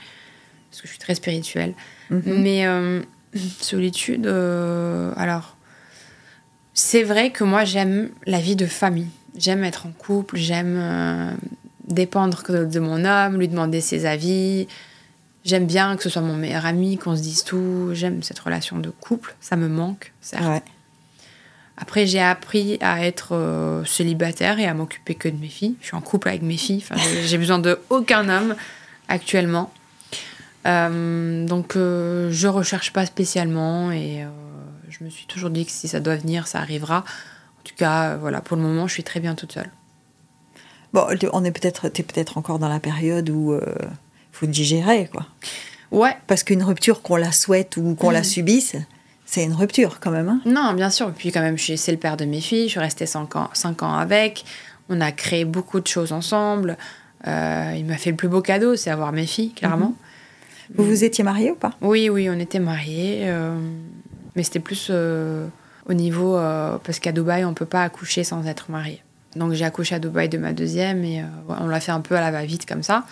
[0.70, 1.74] Parce que je suis très spirituelle.
[2.10, 2.22] Mhm.
[2.42, 3.02] Mais euh,
[3.60, 5.58] solitude, euh, alors,
[6.74, 9.10] c'est vrai que moi j'aime la vie de famille.
[9.38, 11.32] J'aime être en couple, j'aime euh,
[11.94, 14.68] dépendre de mon homme, lui demander ses avis.
[15.46, 17.90] J'aime bien que ce soit mon meilleur ami, qu'on se dise tout.
[17.94, 19.36] J'aime cette relation de couple.
[19.42, 20.44] Ça me manque, certes.
[20.46, 20.64] Ouais.
[21.76, 25.76] Après, j'ai appris à être euh, célibataire et à m'occuper que de mes filles.
[25.82, 26.84] Je suis en couple avec mes filles.
[26.88, 28.56] Enfin, j'ai- besoin de aucun homme
[29.08, 29.74] actuellement.
[30.66, 34.28] Euh, donc, euh, je recherche pas spécialement et euh,
[34.90, 37.00] je me suis toujours dit que si ça doit venir, ça arrivera.
[37.00, 39.70] En tout cas, voilà, pour le moment, je suis très bien toute seule.
[40.94, 43.88] Bon, on est peut-être, t'es peut-être encore dans la période où il
[44.32, 45.26] faut digérer, quoi.
[45.92, 48.76] Ouais, Parce qu'une rupture, qu'on la souhaite ou qu'on la subisse,
[49.26, 50.30] c'est une rupture quand même.
[50.30, 51.10] Hein non, bien sûr.
[51.10, 52.66] Et puis, quand même, c'est le père de mes filles.
[52.66, 54.44] Je suis restée 5 ans, cinq ans avec.
[54.90, 56.78] On a créé beaucoup de choses ensemble.
[57.28, 59.96] Euh, il m'a fait le plus beau cadeau, c'est avoir mes filles, clairement.
[60.76, 61.72] Vous vous étiez mariés ou pas?
[61.82, 63.56] Oui, oui, on était mariés, euh,
[64.36, 65.48] mais c'était plus euh,
[65.86, 69.03] au niveau euh, parce qu'à Dubaï, on peut pas accoucher sans être marié.
[69.36, 72.16] Donc j'ai accouché à Dubaï de ma deuxième et euh, on l'a fait un peu
[72.16, 73.04] à la va-vite comme ça.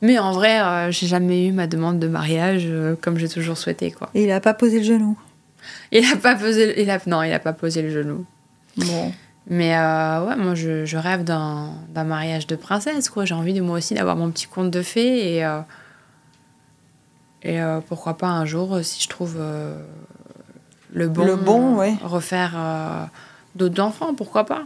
[0.00, 3.56] Mais en vrai, euh, j'ai jamais eu ma demande de mariage euh, comme j'ai toujours
[3.56, 4.10] souhaité quoi.
[4.14, 5.18] Et il a pas posé le genou?
[5.90, 8.24] Il a pas posé, il a non, il a pas posé le genou.
[8.76, 9.12] Bon.
[9.50, 13.24] Mais euh, ouais, moi je, je rêve d'un d'un mariage de princesse quoi.
[13.24, 15.46] J'ai envie de moi aussi d'avoir mon petit conte de fées et
[17.42, 19.38] et pourquoi pas un jour si je trouve
[20.92, 21.94] le bon Le bon, ouais.
[22.02, 23.08] refaire
[23.54, 24.64] d'autres enfants pourquoi pas.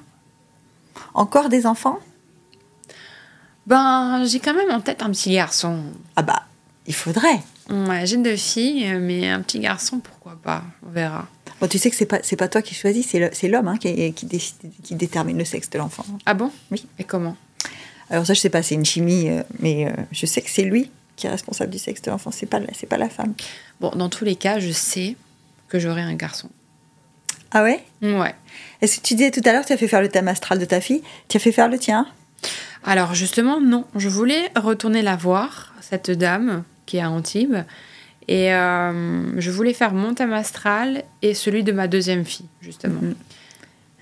[1.14, 1.98] Encore des enfants?
[3.66, 5.82] Ben j'ai quand même en tête un petit garçon.
[6.16, 6.42] Ah bah,
[6.86, 7.40] il faudrait.
[7.70, 10.64] Ouais, j'ai deux filles mais un petit garçon pourquoi pas?
[10.86, 11.28] On verra.
[11.60, 14.12] Bon, tu sais que c'est pas, c'est pas toi qui choisis, c'est l'homme hein, qui,
[14.14, 16.04] qui, décide- qui détermine le sexe de l'enfant.
[16.26, 16.50] Ah bon?
[16.72, 16.84] Oui.
[16.98, 17.36] Et comment?
[18.10, 20.64] Alors ça, je sais pas, c'est une chimie, euh, mais euh, je sais que c'est
[20.64, 23.32] lui qui est responsable du sexe de l'enfant, c'est pas, c'est pas la femme.
[23.80, 25.16] Bon, dans tous les cas, je sais
[25.68, 26.50] que j'aurai un garçon.
[27.52, 27.84] Ah ouais?
[28.02, 28.34] Ouais.
[28.82, 30.58] Est-ce que tu disais tout à l'heure que tu as fait faire le thème astral
[30.58, 31.02] de ta fille?
[31.28, 32.06] Tu as fait faire le tien?
[32.84, 33.86] Alors justement, non.
[33.96, 37.56] Je voulais retourner la voir, cette dame qui est à Antibes.
[38.28, 43.00] Et euh, je voulais faire mon thème astral et celui de ma deuxième fille, justement.
[43.00, 43.14] Mhm.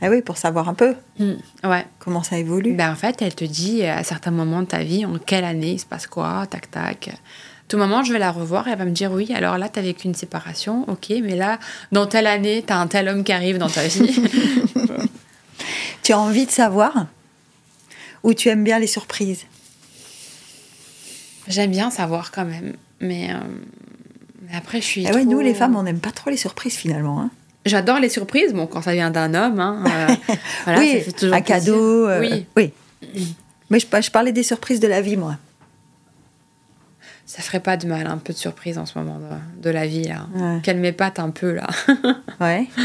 [0.03, 1.33] Ah oui, pour savoir un peu Mm.
[1.64, 1.87] Ouais.
[1.99, 2.72] comment ça évolue?
[2.72, 5.72] Ben, en fait, elle te dit à certains moments de ta vie, en quelle année
[5.72, 7.11] il se passe quoi, tac tac.
[7.71, 9.81] Tout moment, je vais la revoir et elle va me dire oui, alors là, t'as
[9.81, 11.59] vécu une séparation, ok, mais là,
[11.93, 14.21] dans telle année, t'as un tel homme qui arrive dans ta vie.
[16.03, 17.07] Tu as envie de savoir
[18.25, 19.45] ou tu aimes bien les surprises?
[21.47, 23.37] J'aime bien savoir quand même, mais, euh,
[24.57, 25.07] après, je suis.
[25.07, 27.21] Ah ouais, trop- nous les femmes, on n'aime pas trop les surprises finalement.
[27.21, 27.31] hein.
[27.66, 31.12] J'adore les surprises, bon, quand ça vient d'un homme, hein, euh, voilà, oui, ça fait
[31.12, 31.73] toujours un plaisir.
[31.75, 32.09] cadeau.
[32.09, 32.73] euh, Oui, oui.
[33.68, 35.37] Mais je, je parlais des surprises de la vie, moi.
[37.31, 39.87] Ça ferait pas de mal, un peu de surprise en ce moment de, de la
[39.87, 40.26] vie, là.
[40.35, 40.59] Ouais.
[40.64, 41.68] Qu'elle m'épate un peu, là.
[42.41, 42.66] Ouais.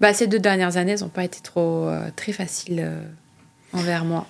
[0.00, 3.00] Bah, ces deux dernières années, elles n'ont pas été trop euh, très faciles euh,
[3.72, 4.26] envers moi.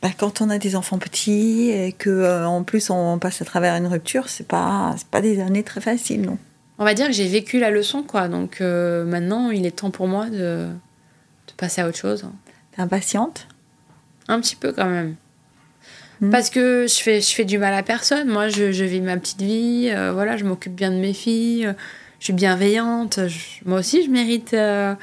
[0.00, 3.44] Bah, quand on a des enfants petits et que euh, en plus on passe à
[3.44, 6.38] travers une rupture, c'est pas pas des années très faciles, non.
[6.78, 8.28] On va dire que j'ai vécu la leçon, quoi.
[8.28, 12.24] Donc maintenant, il est temps pour moi de, de passer à autre chose.
[12.72, 13.48] T'es impatiente?
[14.28, 15.16] Un petit peu quand même.
[16.20, 16.30] Hmm.
[16.30, 18.28] Parce que je fais, je fais du mal à personne.
[18.28, 19.88] Moi, je, je vis ma petite vie.
[19.92, 21.66] euh, voilà, je m'occupe bien de mes filles.
[21.66, 21.72] euh,
[22.18, 23.20] je suis bienveillante.
[23.28, 24.94] je- moi aussi, je mérite euh,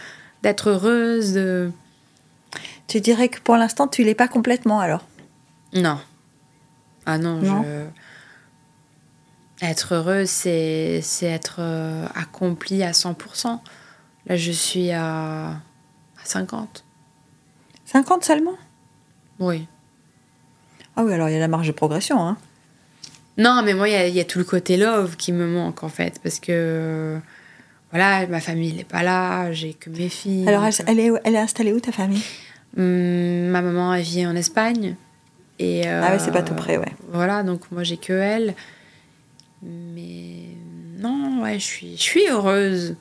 [0.43, 1.33] d'être heureuse.
[1.33, 1.71] De...
[2.87, 5.05] Tu dirais que pour l'instant tu l'es pas complètement alors?
[5.73, 5.99] Non.
[7.05, 7.63] Ah non, Non?
[7.63, 7.85] je...
[9.65, 13.59] Être heureuse, c'est c'est être euh, accomplie à 100%.
[14.27, 16.83] Là, je suis à, à 50.
[17.85, 18.55] 50 seulement?
[19.39, 19.65] Oui.
[20.95, 22.19] Ah oui, alors il y a la marge de progression.
[22.19, 22.37] Hein.
[23.37, 25.45] Non, mais moi, il y a- il y, a tout le côté love qui me
[25.45, 26.19] manque, en fait.
[26.23, 27.19] Parce que,
[27.91, 30.47] voilà, ma famille n'est pas là, j'ai que mes filles.
[30.47, 32.23] Alors, elle, donc, elle est, elle est installée où ta famille?
[32.77, 34.95] Hum, ma maman, elle vit en Espagne.
[35.59, 36.91] Et, Ah ouais, c'est pas euh, tout près, ouais.
[37.11, 38.53] Voilà, donc moi, j'ai que elle.
[39.61, 40.49] Mais
[40.97, 42.95] non, ouais, je suis, je suis heureuse.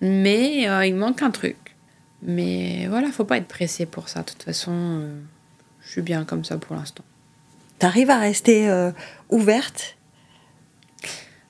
[0.00, 1.56] Mais euh, il manque un truc.
[2.22, 4.20] Mais voilà, faut pas être pressé pour ça.
[4.20, 5.20] De toute façon, euh,
[5.92, 7.04] je suis bien comme ça pour l'instant.
[7.78, 8.92] T'arrives à rester euh,
[9.28, 9.98] ouverte?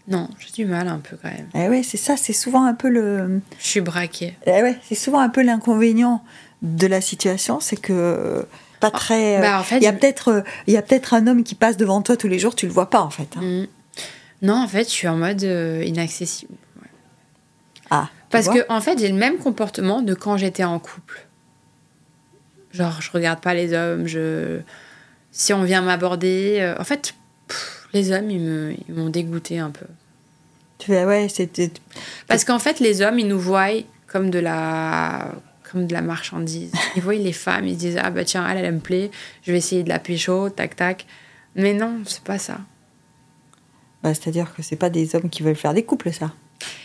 [0.09, 1.47] Non, j'ai du mal un peu quand même.
[1.55, 3.41] Eh ouais, c'est ça, c'est souvent un peu le.
[3.61, 4.35] Je suis braquée.
[4.47, 6.25] Eh ouais, c'est souvent un peu l'inconvénient
[6.63, 8.43] de la situation, c'est que euh,
[8.81, 9.39] pas très.
[9.39, 11.45] euh, Bah, en fait, il y a je- peut-être, il y a peut-être un homme
[11.45, 13.29] qui passe devant toi tous les jours, tu le vois pas en fait.
[13.37, 13.43] hein.
[13.43, 13.67] Mm.
[14.43, 16.55] Non, en fait, je suis en mode euh, inaccessible.
[17.91, 18.09] Ah.
[18.31, 21.27] Parce que, en fait, j'ai le même comportement de quand j'étais en couple.
[22.73, 24.61] Genre, je regarde pas les hommes, je...
[25.31, 26.59] Si on vient m'aborder...
[26.61, 27.15] euh, En fait,
[27.49, 29.87] pff, les hommes, ils me- ils m'ont dégoûté un peu.
[30.79, 31.71] tu fais, ouais, c'était.
[32.29, 33.69] Parce qu'en fait, les hommes, ils nous voient
[34.07, 35.33] comme de la
[35.71, 36.71] comme de la marchandise.
[36.97, 39.11] Ils voient les femmes, ils se disent ah bah tiens elle, elle me plaît,
[39.43, 41.07] je vais essayer de la pécho, tac tac.
[41.57, 42.59] Mais non, c'est pas ça.
[44.03, 46.33] Bah, C'est-à-dire que c'est pas des hommes qui veulent faire des couples, ça.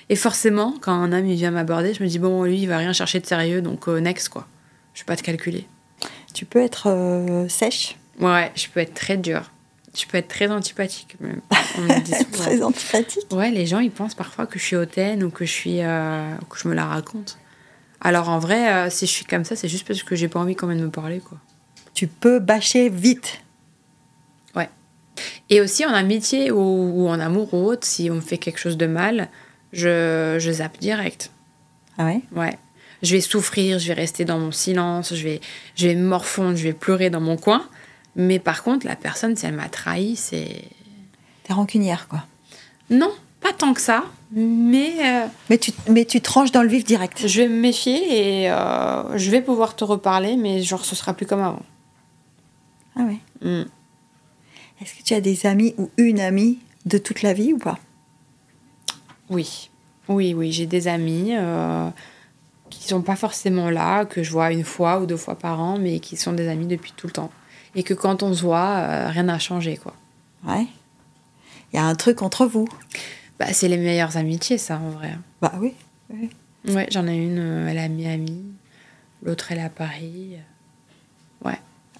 [0.08, 2.78] Et forcément, quand un homme il vient m'aborder, je me dis bon lui il va
[2.78, 4.48] rien chercher de sérieux donc euh, next quoi.
[4.94, 5.68] Je vais pas te calculer.
[6.34, 9.52] Tu peux être euh, sèche, Ouais, je peux être très dure.
[9.96, 11.42] Je peux être très antipathique même.
[11.78, 12.32] On me dit souvent.
[12.32, 13.26] très antipathique.
[13.32, 16.36] Ouais, les gens ils pensent parfois que je suis hautaine ou que je suis euh,
[16.50, 17.38] que je me la raconte.
[18.02, 20.40] Alors en vrai, euh, si je suis comme ça, c'est juste parce que j'ai pas
[20.40, 21.38] envie qu'on vienne me parler quoi.
[21.94, 23.42] Tu peux bâcher vite.
[25.50, 28.60] Et aussi en amitié ou, ou en amour ou autre, si on me fait quelque
[28.60, 29.30] chose de mal,
[29.72, 31.32] je, je zappe direct.
[31.98, 32.22] Ah ouais?
[32.36, 32.58] Ouais.
[33.04, 35.42] Je vais souffrir, je vais rester dans mon silence, je vais,
[35.76, 37.68] je vais me morfondre, je vais pleurer dans mon coin.
[38.16, 40.64] Mais par contre, la personne, si elle m'a trahi, c'est.
[41.44, 42.24] T'es rancunière, quoi.
[42.90, 46.84] Non, pas tant que ça, mais euh, Mais tu, mais tu tranches dans le vif
[46.84, 47.28] direct.
[47.28, 51.14] je vais me méfier et euh, je vais pouvoir te reparler, mais genre, ce sera
[51.14, 51.64] plus comme avant.
[52.96, 53.20] Ah ouais.
[53.42, 53.68] Mm.
[54.82, 57.80] Est-ce que tu as des amis ou une amie de toute la vie ou pas?
[59.30, 59.70] Oui,
[60.08, 61.90] oui, oui, j'ai des amis euh,
[62.88, 65.78] qui sont pas forcément là, que je vois une fois ou deux fois par an,
[65.78, 67.32] mais qui sont des amis depuis tout le temps.
[67.76, 69.94] Et que quand on se voit, euh, rien n'a changé, quoi.
[70.48, 70.66] Ouais.
[71.72, 72.68] Il y a un truc entre vous.
[73.40, 75.18] Bah, c'est les meilleures amitiés, ça, en vrai.
[75.42, 75.74] Bah oui.
[76.10, 76.30] oui.
[76.70, 78.44] Ouais, j'en ai une, euh, elle est à Miami,
[79.22, 80.38] l'autre, elle est à Paris.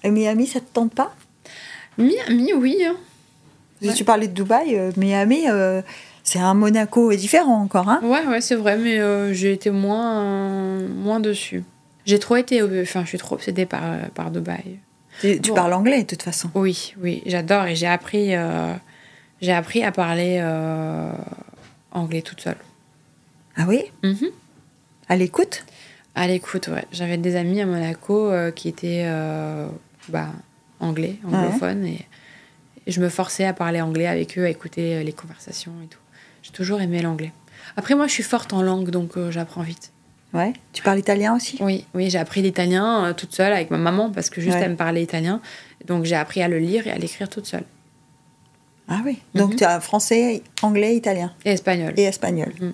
[0.04, 1.14] Et Miami, ça te tente pas?
[1.96, 2.76] Miami, oui.
[2.84, 2.96] hein.
[3.82, 3.94] Ouais.
[3.94, 5.82] Tu parlais de Dubaï, euh, Miami, euh,
[6.28, 10.20] c'est un Monaco différent encore, hein Ouais, ouais, c'est vrai, mais euh, j'ai été moins,
[10.22, 11.64] euh, moins dessus.
[12.04, 14.78] J'ai trop été, euh, enfin, je suis trop obsédée par, euh, par Dubaï.
[15.22, 15.54] Tu, tu Bon.
[15.56, 16.50] parles anglais, de toute façon.
[16.54, 18.74] Oui, oui, j'adore et j'ai appris, euh,
[19.40, 20.40] j'ai appris à parler
[21.92, 22.56] anglais toute seule.
[23.56, 23.84] Ah oui?
[24.02, 24.28] Mhm.
[25.08, 25.64] À l'écoute?
[26.14, 26.84] À l'écoute, ouais.
[26.92, 29.06] J'avais des amis à Monaco qui étaient
[30.08, 30.28] bah,
[30.78, 32.06] anglais, anglophones, et,
[32.86, 35.98] et je me forçais à parler anglais avec eux, à écouter les conversations et tout.
[36.42, 37.32] J'ai toujours aimé l'anglais.
[37.76, 39.92] Après, moi, je suis forte en langue, donc euh, j'apprends vite.
[40.34, 40.52] Ouais.
[40.72, 41.56] Tu parles italien aussi?
[41.60, 44.62] Oui, oui, j'ai appris l'italien euh, toute seule avec ma maman parce que juste Ouais.
[44.64, 45.40] elle me parlait italien.
[45.86, 47.64] Donc j'ai appris à le lire et à l'écrire toute seule.
[48.88, 49.18] Ah oui.
[49.34, 49.56] Donc Mhm.
[49.56, 51.94] tu as français, anglais, italien Et espagnol.
[51.96, 52.52] et espagnol.
[52.60, 52.72] Mhm.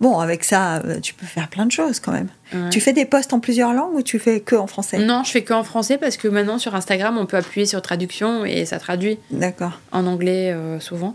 [0.00, 2.28] Bon, avec ça, euh, tu peux faire plein de choses quand même.
[2.52, 2.70] Ouais.
[2.70, 4.98] Tu fais des posts en plusieurs langues ou tu fais que en français?
[4.98, 7.80] Non, je fais que en français parce que maintenant sur Instagram, on peut appuyer sur
[7.82, 9.78] traduction et ça traduit D'accord.
[9.92, 11.14] en anglais euh, souvent.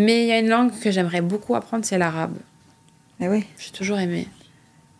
[0.00, 2.34] Mais il y a une langue que j'aimerais beaucoup apprendre, c'est l'arabe.
[3.18, 4.28] Mais oui, J'ai toujours aimé.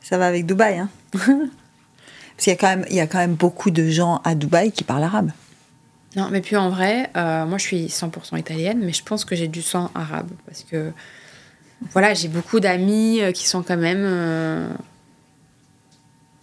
[0.02, 0.78] ça va avec Dubaï.
[0.78, 4.20] Hein Parce qu'il y, a quand même- il y a quand même beaucoup de gens
[4.24, 5.30] à Dubaï qui parlent arabe.
[6.16, 9.36] Non, mais puis en vrai, euh, moi je suis 100% italienne, mais je pense que
[9.36, 10.90] j'ai du sang arabe parce que
[11.92, 14.68] voilà, j'ai beaucoup d'amis euh, qui sont quand même euh,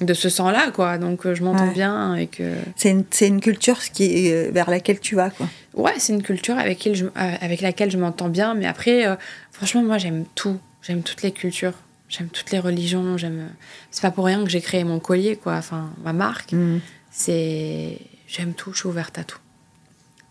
[0.01, 0.97] de ce sang-là, quoi.
[0.97, 1.73] Donc euh, je m'entends Ouais.
[1.73, 2.53] bien et que.
[2.75, 5.47] C'est une, une culture qui, est- vers laquelle tu vas, quoi.
[5.73, 9.05] Ouais, c'est une culture avec, laquelle je, euh, avec laquelle je m'entends bien, mais après,
[9.07, 9.15] euh,
[9.51, 10.59] franchement, moi j'aime tout.
[10.81, 11.73] J'aime toutes les cultures.
[12.09, 13.17] J'aime toutes les religions.
[13.17, 13.49] J'aime.
[13.89, 15.55] C'est pas pour rien que j'ai créé mon collier, quoi.
[15.55, 16.51] Enfin, ma marque.
[16.53, 16.79] Mm.
[17.11, 17.97] C'est.
[18.27, 19.39] J'aime tout, je suis ouverte à tout.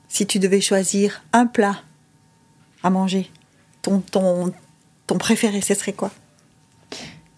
[0.09, 1.77] Si tu devais choisir un plat
[2.83, 3.31] à manger,
[3.83, 4.53] ton, ton,
[5.07, 6.11] ton préféré, ce serait quoi?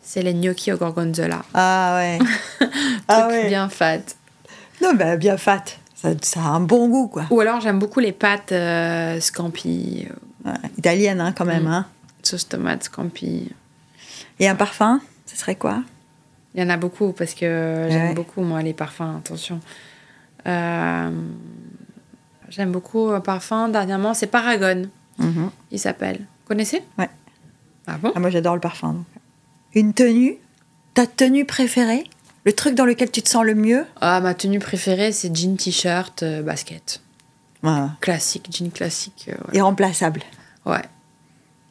[0.09, 1.43] C'est les gnocchis au gorgonzola.
[1.53, 2.19] Ah ouais.
[2.59, 2.71] Truc
[3.09, 3.49] ah ouais.
[3.49, 3.99] bien fat.
[4.81, 5.65] Non, bah, bien fat.
[5.97, 7.25] Ça, ça a un bon goût, quoi.
[7.31, 10.07] Ou alors j'aime beaucoup les pâtes euh, scampi,
[10.47, 11.65] euh, Ouais, Italienne, hein, quand même.
[11.65, 11.69] Mm.
[11.73, 11.87] Hein.
[12.23, 13.51] sauce tomate scampi.
[14.39, 15.83] Et un parfum, ce serait quoi?
[16.55, 18.15] Il y en a beaucoup parce que j'aime Ouais.
[18.15, 19.59] beaucoup, moi, les parfums, attention.
[20.47, 21.11] Euh,
[22.49, 23.69] j'aime beaucoup un parfum.
[23.69, 24.83] Dernièrement, c'est Paragon,
[25.19, 25.51] Mhm.
[25.73, 26.19] il s'appelle.
[26.19, 26.83] Vous connaissez?
[26.97, 27.11] Ouais.
[27.89, 28.13] Ah bon?
[28.15, 28.93] Ah, Moi, j'adore le parfum.
[28.93, 29.05] donc.
[29.77, 30.39] Une tenue?
[30.95, 32.05] Ta tenue préférée?
[32.47, 33.85] Le truc dans lequel tu te sens le mieux?
[34.01, 37.03] Ah, ma tenue préférée, c'est jean, t-shirt, euh, basket.
[37.63, 37.73] Ouais.
[38.01, 39.29] Classique, jean classique.
[39.29, 40.23] euh, Irremplaçable.
[40.65, 40.83] ouais.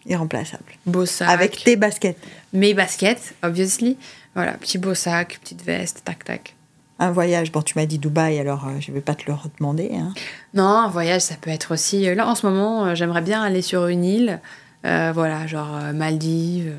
[0.05, 0.63] Irremplaçable.
[0.85, 1.27] Beau sac.
[1.27, 2.15] Avec tes baskets.
[2.53, 3.97] Mes baskets, obviously.
[4.35, 6.55] Voilà, petit beau sac, petite veste, tac, tac.
[6.99, 9.89] Un voyage, bon, tu m'as dit Dubaï, alors euh, je vais pas te le redemander.
[9.95, 10.13] Hein.
[10.53, 12.13] Non, un voyage, ça peut être aussi.
[12.13, 14.39] Là, en ce moment, j'aimerais bien aller sur une île.
[14.83, 16.71] voilà, genre Maldives,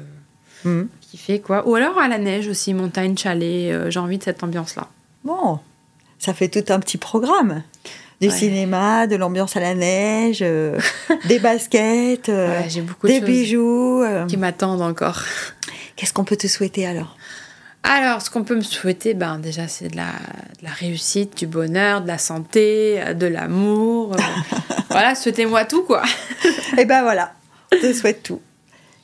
[0.64, 0.88] Mhm.
[1.16, 1.66] Kiffer quoi.
[1.68, 3.72] Ou alors à la neige aussi, montagne, chalet.
[3.72, 4.88] euh, J'ai envie de cette ambiance-là.
[5.24, 5.58] Bon,
[6.18, 7.62] ça fait tout un petit programme.
[8.20, 8.34] Du Ouais.
[8.34, 10.78] cinéma, de l'ambiance à la neige, euh,
[11.28, 14.02] des baskets, euh, Ouais, J'ai beaucoup des de bijoux.
[14.28, 15.22] qui m'attendent encore.
[15.96, 17.16] Qu'est-ce qu'on peut te souhaiter alors?
[17.82, 20.06] Alors, ce qu'on peut me souhaiter, ben, déjà, c'est de la,
[20.60, 24.16] de la réussite, du bonheur, de la santé, de l'amour.
[24.90, 26.02] voilà, souhaitez-moi tout, quoi.
[26.78, 27.32] Eh ben voilà,
[27.72, 28.40] on te souhaite tout.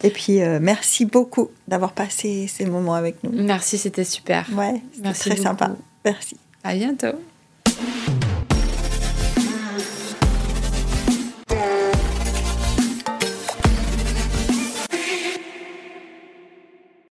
[0.04, 3.30] Et puis, euh, merci beaucoup d'avoir passé ces moments avec nous.
[3.32, 4.46] Merci, c'était super.
[4.54, 5.70] Ouais, c'était très sympa.
[6.04, 6.36] Merci.
[6.64, 7.18] À bientôt.